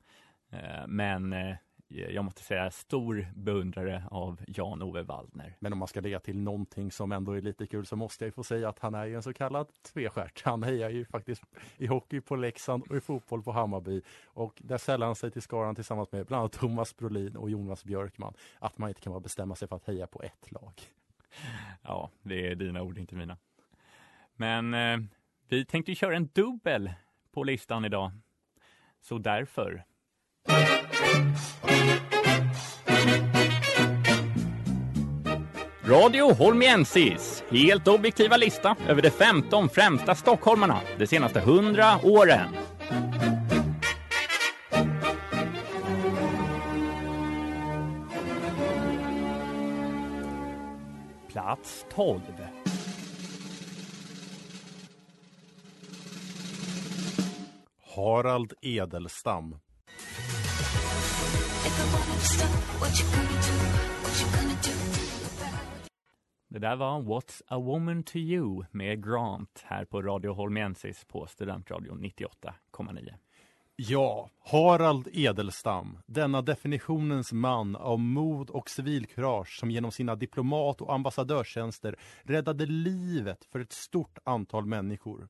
Eh, 0.51 0.87
men 0.87 1.33
eh, 1.33 1.57
jag 1.95 2.25
måste 2.25 2.43
säga 2.43 2.71
stor 2.71 3.27
beundrare 3.35 4.05
av 4.11 4.41
Jan-Ove 4.47 5.03
Waldner. 5.03 5.57
Men 5.59 5.73
om 5.73 5.79
man 5.79 5.89
ska 5.89 6.01
lägga 6.01 6.21
till 6.21 6.39
någonting 6.39 6.91
som 6.91 7.13
ändå 7.13 7.33
är 7.33 7.41
lite 7.41 7.67
kul 7.67 7.87
så 7.87 7.97
måste 7.97 8.25
jag 8.25 8.29
ju 8.29 8.33
få 8.33 8.45
säga 8.45 8.69
att 8.69 8.79
han 8.79 8.95
är 8.95 9.05
ju 9.05 9.15
en 9.15 9.23
så 9.23 9.33
kallad 9.33 9.69
tvestjärt. 9.93 10.43
Han 10.45 10.63
hejar 10.63 10.91
ju 10.91 11.05
faktiskt 11.05 11.43
i 11.77 11.87
hockey 11.87 12.21
på 12.21 12.37
Leksand 12.37 12.83
och 12.91 12.97
i 12.97 13.01
fotboll 13.01 13.43
på 13.43 13.53
Hammarby. 13.53 14.03
Och 14.25 14.63
där 14.65 14.79
sällar 14.79 15.07
han 15.07 15.17
sig 15.17 15.31
till 15.31 15.43
skaran 15.43 15.75
tillsammans 15.75 16.13
med 16.13 16.27
bland 16.27 16.41
annat 16.41 16.53
Thomas 16.53 16.97
Brolin 16.97 17.37
och 17.37 17.51
Jonas 17.51 17.85
Björkman. 17.85 18.35
Att 18.59 18.79
man 18.79 18.89
inte 18.89 19.01
kan 19.01 19.13
bara 19.13 19.21
bestämma 19.21 19.55
sig 19.55 19.69
för 19.69 19.77
att 19.77 19.87
heja 19.87 20.07
på 20.07 20.23
ett 20.23 20.53
lag. 20.53 20.73
Ja, 21.83 22.11
det 22.23 22.51
är 22.51 22.55
dina 22.55 22.83
ord, 22.83 22.99
inte 22.99 23.15
mina. 23.15 23.37
Men 24.37 24.75
eh, 24.75 24.99
vi 25.49 25.65
tänkte 25.65 25.95
köra 25.95 26.17
en 26.17 26.29
dubbel 26.33 26.93
på 27.33 27.45
listan 27.45 27.85
idag. 27.85 28.13
Så 29.01 29.19
därför. 29.19 29.85
Radio 35.87 36.33
Holmiensis, 36.35 37.45
helt 37.51 37.89
objektiva 37.89 38.37
lista 38.37 38.77
över 38.89 39.03
de 39.03 39.11
15 39.11 39.69
främsta 39.69 40.15
stockholmarna 40.15 40.81
de 40.99 41.07
senaste 41.07 41.39
100 41.39 41.99
åren. 42.03 42.49
Plats 51.33 51.87
12. 51.95 52.21
Harald 57.97 58.53
Edelstam. 58.63 59.55
Det 66.55 66.61
där 66.61 66.77
var 66.77 67.01
What's 67.01 67.43
a 67.47 67.59
woman 67.59 68.03
to 68.03 68.17
you 68.17 68.65
med 68.71 69.05
Grant 69.05 69.65
här 69.65 69.85
på 69.85 70.03
Radio 70.03 70.33
Holmensis 70.33 71.05
på 71.05 71.27
Studentradion 71.27 72.05
98,9. 72.05 73.15
Ja, 73.77 74.31
Harald 74.39 75.09
Edelstam, 75.13 75.99
denna 76.07 76.43
definitionens 76.43 77.33
man 77.33 77.77
av 77.77 78.01
mod 78.01 78.51
och 78.51 78.71
civilkurage 78.71 79.59
som 79.61 79.71
genom 79.71 79.93
sina 79.93 80.15
diplomat 80.15 80.81
och 80.81 80.95
ambassadörstjänster 80.95 81.97
räddade 82.23 82.67
livet 82.67 83.45
för 83.45 83.61
ett 83.61 83.73
stort 83.73 84.19
antal 84.25 84.67
människor. 84.67 85.29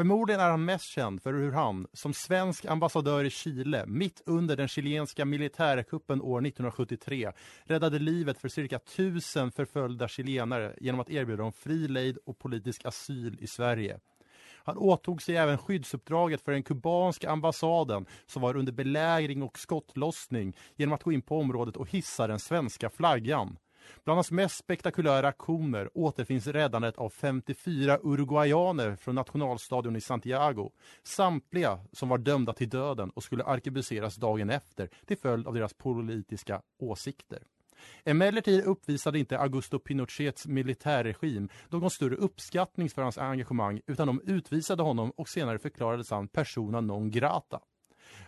Förmodligen 0.00 0.40
är 0.40 0.50
han 0.50 0.64
mest 0.64 0.84
känd 0.84 1.22
för 1.22 1.32
hur 1.32 1.52
han, 1.52 1.86
som 1.92 2.14
svensk 2.14 2.64
ambassadör 2.64 3.24
i 3.24 3.30
Chile, 3.30 3.84
mitt 3.86 4.22
under 4.26 4.56
den 4.56 4.68
chilenska 4.68 5.24
militärkuppen 5.24 6.22
år 6.22 6.46
1973, 6.46 7.32
räddade 7.64 7.98
livet 7.98 8.38
för 8.38 8.48
cirka 8.48 8.78
tusen 8.78 9.52
förföljda 9.52 10.08
chilenare 10.08 10.74
genom 10.80 11.00
att 11.00 11.10
erbjuda 11.10 11.42
dem 11.42 11.52
fri 11.52 11.88
lejd 11.88 12.18
och 12.26 12.38
politisk 12.38 12.84
asyl 12.84 13.36
i 13.40 13.46
Sverige. 13.46 14.00
Han 14.64 14.76
åtog 14.76 15.22
sig 15.22 15.36
även 15.36 15.58
skyddsuppdraget 15.58 16.42
för 16.42 16.52
den 16.52 16.62
kubanska 16.62 17.30
ambassaden 17.30 18.06
som 18.26 18.42
var 18.42 18.56
under 18.56 18.72
belägring 18.72 19.42
och 19.42 19.58
skottlossning 19.58 20.56
genom 20.76 20.92
att 20.92 21.02
gå 21.02 21.12
in 21.12 21.22
på 21.22 21.38
området 21.38 21.76
och 21.76 21.90
hissa 21.90 22.26
den 22.26 22.38
svenska 22.38 22.90
flaggan. 22.90 23.56
Bland 24.04 24.16
hans 24.16 24.30
mest 24.30 24.56
spektakulära 24.56 25.28
aktioner 25.28 25.90
återfinns 25.94 26.46
räddandet 26.46 26.98
av 26.98 27.10
54 27.10 27.98
uruguayaner 28.02 28.96
från 28.96 29.14
nationalstadion 29.14 29.96
i 29.96 30.00
Santiago. 30.00 30.70
Samtliga 31.02 31.80
som 31.92 32.08
var 32.08 32.18
dömda 32.18 32.52
till 32.52 32.68
döden 32.68 33.10
och 33.10 33.22
skulle 33.22 33.44
arkebuseras 33.44 34.16
dagen 34.16 34.50
efter 34.50 34.88
till 35.06 35.18
följd 35.18 35.46
av 35.46 35.54
deras 35.54 35.74
politiska 35.74 36.62
åsikter. 36.78 37.42
Emellertid 38.04 38.64
uppvisade 38.64 39.18
inte 39.18 39.38
Augusto 39.38 39.78
Pinochets 39.78 40.46
militärregim 40.46 41.48
någon 41.68 41.90
större 41.90 42.16
uppskattning 42.16 42.90
för 42.90 43.02
hans 43.02 43.18
engagemang 43.18 43.80
utan 43.86 44.06
de 44.06 44.20
utvisade 44.24 44.82
honom 44.82 45.10
och 45.10 45.28
senare 45.28 45.58
förklarades 45.58 46.10
han 46.10 46.28
persona 46.28 46.80
non 46.80 47.10
grata. 47.10 47.60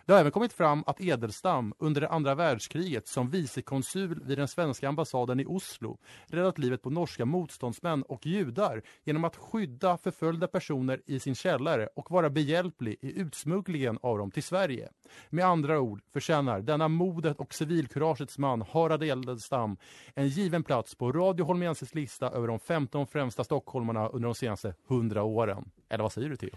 Det 0.05 0.13
har 0.13 0.19
även 0.19 0.31
kommit 0.31 0.53
fram 0.53 0.83
att 0.87 1.01
Edelstam 1.01 1.73
under 1.79 2.01
det 2.01 2.09
andra 2.09 2.35
världskriget 2.35 3.07
som 3.07 3.29
vicekonsul 3.29 4.23
vid 4.23 4.37
den 4.37 4.47
svenska 4.47 4.89
ambassaden 4.89 5.39
i 5.39 5.45
Oslo 5.45 5.97
räddat 6.27 6.57
livet 6.57 6.81
på 6.81 6.89
norska 6.89 7.25
motståndsmän 7.25 8.03
och 8.03 8.25
judar 8.25 8.81
genom 9.03 9.23
att 9.23 9.35
skydda 9.35 9.97
förföljda 9.97 10.47
personer 10.47 11.01
i 11.05 11.19
sin 11.19 11.35
källare 11.35 11.89
och 11.95 12.11
vara 12.11 12.29
behjälplig 12.29 12.97
i 13.01 13.19
utsmugglingen 13.19 13.99
av 14.01 14.17
dem 14.17 14.31
till 14.31 14.43
Sverige. 14.43 14.89
Med 15.29 15.45
andra 15.45 15.79
ord 15.79 16.01
förtjänar 16.13 16.61
denna 16.61 16.87
modet 16.87 17.37
och 17.37 17.53
civilkuragets 17.53 18.37
man 18.37 18.61
Harald 18.61 19.03
Edelstam 19.03 19.77
en 20.13 20.27
given 20.27 20.63
plats 20.63 20.95
på 20.95 21.11
Radio 21.11 21.45
Holmienses 21.45 21.95
lista 21.95 22.29
över 22.29 22.47
de 22.47 22.59
15 22.59 23.07
främsta 23.07 23.43
stockholmarna 23.43 24.07
under 24.07 24.27
de 24.27 24.35
senaste 24.35 24.73
100 24.89 25.23
åren. 25.23 25.71
Eller 25.89 26.03
vad 26.03 26.11
säger 26.11 26.29
du 26.29 26.35
Theo? 26.35 26.49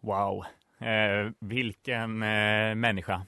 Wow, 0.00 0.44
eh, 0.78 1.30
vilken 1.40 2.22
eh, 2.22 2.74
människa. 2.74 3.26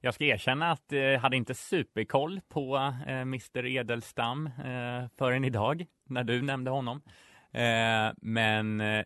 Jag 0.00 0.14
ska 0.14 0.24
erkänna 0.24 0.70
att 0.70 0.92
eh, 0.92 0.98
jag 0.98 1.14
eh, 1.14 1.20
hade 1.20 1.36
inte 1.36 1.54
superkoll 1.54 2.40
på 2.48 2.76
eh, 3.06 3.20
Mr 3.20 3.66
Edelstam 3.66 4.46
eh, 4.46 5.08
förrän 5.18 5.44
idag, 5.44 5.86
när 6.04 6.24
du 6.24 6.42
nämnde 6.42 6.70
honom. 6.70 7.02
Eh, 7.52 8.12
men 8.16 8.80
eh, 8.80 9.04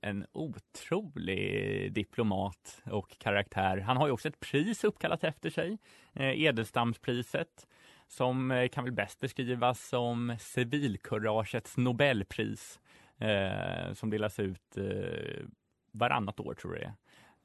en 0.00 0.26
otrolig 0.32 1.92
diplomat 1.92 2.82
och 2.84 3.18
karaktär. 3.18 3.78
Han 3.78 3.96
har 3.96 4.06
ju 4.06 4.12
också 4.12 4.28
ett 4.28 4.40
pris 4.40 4.84
uppkallat 4.84 5.24
efter 5.24 5.50
sig, 5.50 5.78
eh, 6.12 6.42
Edelstamspriset, 6.42 7.66
som 8.08 8.50
eh, 8.50 8.68
kan 8.68 8.84
väl 8.84 8.92
bäst 8.92 9.20
beskrivas 9.20 9.88
som 9.88 10.36
civilkuragets 10.38 11.76
Nobelpris, 11.76 12.80
eh, 13.18 13.92
som 13.92 14.10
delas 14.10 14.38
ut 14.38 14.76
eh, 14.76 15.46
varannat 15.92 16.40
år 16.40 16.54
tror 16.54 16.78
jag 16.78 16.92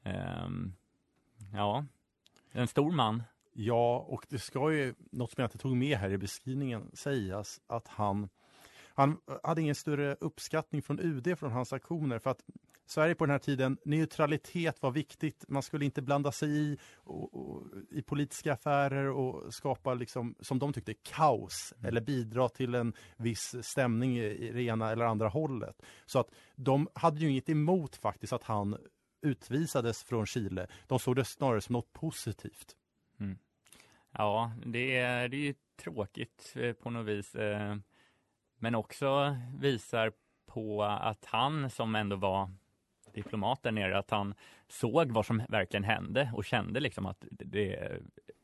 det 0.02 0.10
är. 0.10 0.70
Ja, 1.52 1.84
en 2.52 2.68
stor 2.68 2.92
man. 2.92 3.22
Ja, 3.52 3.98
och 3.98 4.26
det 4.28 4.38
ska 4.38 4.72
ju, 4.72 4.94
något 4.98 5.30
som 5.30 5.42
jag 5.42 5.46
inte 5.46 5.58
tog 5.58 5.76
med 5.76 5.98
här 5.98 6.10
i 6.10 6.18
beskrivningen, 6.18 6.90
sägas 6.94 7.60
att 7.66 7.88
han, 7.88 8.28
han 8.94 9.20
hade 9.42 9.60
ingen 9.60 9.74
större 9.74 10.16
uppskattning 10.20 10.82
från 10.82 11.00
UD 11.00 11.38
från 11.38 11.52
hans 11.52 11.72
aktioner 11.72 12.18
för 12.18 12.30
att 12.30 12.44
Sverige 12.88 13.14
på 13.14 13.26
den 13.26 13.32
här 13.32 13.38
tiden, 13.38 13.78
neutralitet 13.84 14.82
var 14.82 14.90
viktigt. 14.90 15.44
Man 15.48 15.62
skulle 15.62 15.84
inte 15.84 16.02
blanda 16.02 16.32
sig 16.32 16.48
i, 16.48 16.78
och, 16.94 17.34
och, 17.34 17.66
i 17.90 18.02
politiska 18.02 18.52
affärer 18.52 19.10
och 19.10 19.54
skapa, 19.54 19.94
liksom, 19.94 20.34
som 20.40 20.58
de 20.58 20.72
tyckte, 20.72 20.94
kaos 20.94 21.74
eller 21.84 22.00
bidra 22.00 22.48
till 22.48 22.74
en 22.74 22.92
viss 23.16 23.54
stämning 23.62 24.18
i, 24.18 24.24
i 24.24 24.52
det 24.52 24.62
ena 24.62 24.90
eller 24.90 25.04
andra 25.04 25.28
hållet. 25.28 25.82
Så 26.06 26.18
att 26.18 26.30
de 26.56 26.88
hade 26.94 27.20
ju 27.20 27.30
inget 27.30 27.48
emot 27.48 27.96
faktiskt 27.96 28.32
att 28.32 28.42
han 28.42 28.76
utvisades 29.22 30.04
från 30.04 30.26
Chile. 30.26 30.66
De 30.86 30.98
såg 30.98 31.16
det 31.16 31.24
snarare 31.24 31.60
som 31.60 31.72
något 31.72 31.92
positivt. 31.92 32.76
Mm. 33.20 33.38
Ja, 34.12 34.52
det 34.66 34.96
är, 34.96 35.28
det 35.28 35.36
är 35.36 35.40
ju 35.40 35.54
tråkigt 35.82 36.52
eh, 36.56 36.72
på 36.72 36.90
något 36.90 37.06
vis. 37.06 37.34
Eh, 37.34 37.76
men 38.58 38.74
också 38.74 39.36
visar 39.60 40.12
på 40.46 40.84
att 40.84 41.24
han 41.24 41.70
som 41.70 41.94
ändå 41.94 42.16
var 42.16 42.50
diplomat 43.14 43.62
där 43.62 43.72
nere, 43.72 43.98
att 43.98 44.10
han 44.10 44.34
såg 44.68 45.12
vad 45.12 45.26
som 45.26 45.42
verkligen 45.48 45.84
hände 45.84 46.30
och 46.34 46.44
kände 46.44 46.80
liksom 46.80 47.06
att 47.06 47.24
det, 47.30 47.98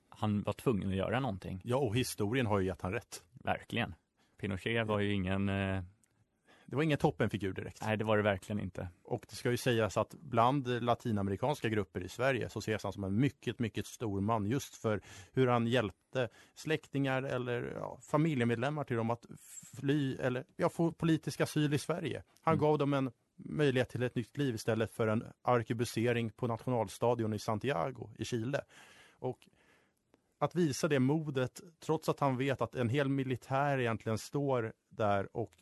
han 0.09 0.43
var 0.43 0.53
tvungen 0.53 0.89
att 0.89 0.97
göra 0.97 1.21
någonting. 1.21 1.61
Ja, 1.65 1.77
och 1.77 1.97
historien 1.97 2.47
har 2.47 2.59
ju 2.59 2.67
gett 2.67 2.83
han 2.83 2.93
rätt. 2.93 3.23
Verkligen. 3.33 3.95
Pinochet 4.41 4.87
var 4.87 5.01
ju 5.01 5.13
ingen... 5.13 5.49
Eh... 5.49 5.83
Det 6.67 6.77
var 6.77 6.83
ingen 6.83 6.99
toppenfigur 6.99 7.53
direkt. 7.53 7.83
Nej, 7.83 7.97
det 7.97 8.05
var 8.05 8.17
det 8.17 8.23
verkligen 8.23 8.61
inte. 8.61 8.89
Och 9.03 9.27
det 9.31 9.37
ska 9.37 9.51
ju 9.51 9.57
sägas 9.57 9.97
att 9.97 10.15
bland 10.15 10.83
latinamerikanska 10.83 11.69
grupper 11.69 12.01
i 12.01 12.09
Sverige 12.09 12.49
så 12.49 12.59
ses 12.59 12.83
han 12.83 12.93
som 12.93 13.05
en 13.05 13.21
mycket, 13.21 13.59
mycket 13.59 13.87
stor 13.87 14.21
man 14.21 14.47
just 14.47 14.77
för 14.77 15.01
hur 15.33 15.47
han 15.47 15.67
hjälpte 15.67 16.29
släktingar 16.55 17.23
eller 17.23 17.73
ja, 17.77 17.99
familjemedlemmar 18.01 18.85
till 18.85 18.97
dem 18.97 19.11
att 19.11 19.27
fly 19.81 20.17
eller 20.17 20.45
ja, 20.57 20.69
få 20.69 20.93
politisk 20.93 21.41
asyl 21.41 21.75
i 21.75 21.79
Sverige. 21.79 22.23
Han 22.43 22.55
mm. 22.55 22.61
gav 22.61 22.79
dem 22.79 22.95
en 22.95 23.11
möjlighet 23.37 23.89
till 23.89 24.03
ett 24.03 24.15
nytt 24.15 24.37
liv 24.37 24.55
istället 24.55 24.93
för 24.93 25.07
en 25.07 25.25
arkebusering 25.43 26.31
på 26.31 26.47
nationalstadion 26.47 27.33
i 27.33 27.39
Santiago 27.39 28.11
i 28.19 28.25
Chile. 28.25 28.61
Och 29.19 29.49
att 30.39 30.55
visa 30.55 30.89
det 30.89 30.99
modet 30.99 31.61
trots 31.81 32.09
att 32.09 32.21
han 32.21 32.37
vet 32.37 32.61
att 32.61 32.75
en 32.75 32.89
hel 32.89 33.09
militär 33.09 33.79
egentligen 33.79 34.19
står 34.19 34.73
där 34.89 35.37
och 35.37 35.53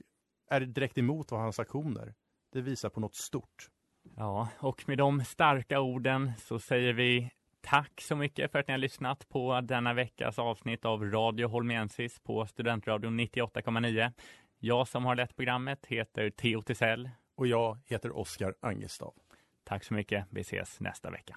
är 0.51 0.61
direkt 0.61 0.99
emot 0.99 1.31
hans 1.31 1.59
aktioner. 1.59 2.15
Det 2.53 2.61
visar 2.61 2.89
på 2.89 3.01
något 3.01 3.15
stort. 3.15 3.69
Ja, 4.17 4.49
och 4.59 4.89
med 4.89 4.99
de 4.99 5.25
starka 5.25 5.81
orden 5.81 6.33
så 6.39 6.59
säger 6.59 6.93
vi 6.93 7.31
tack 7.61 8.01
så 8.01 8.17
mycket 8.17 8.53
för 8.53 8.59
att 8.59 8.69
ni 8.69 8.73
har 8.73 8.79
lyssnat 8.79 9.29
på 9.29 9.61
denna 9.61 9.95
veckas 9.95 10.39
avsnitt 10.39 10.85
av 10.85 11.05
Radio 11.05 11.49
Holmensis 11.49 12.19
på 12.19 12.47
Studentradion 12.47 13.21
98,9. 13.21 14.13
Jag 14.59 14.89
som 14.89 15.05
har 15.05 15.17
lett 15.17 15.37
programmet 15.37 15.87
heter 15.87 16.31
Theo 16.31 16.63
Tisell. 16.63 17.11
Och 17.43 17.49
jag 17.49 17.79
heter 17.87 18.17
Oskar 18.17 18.55
Angestav. 18.61 19.15
Tack 19.65 19.85
så 19.85 19.95
mycket. 19.95 20.27
Vi 20.31 20.41
ses 20.41 20.81
nästa 20.81 21.11
vecka. 21.11 21.37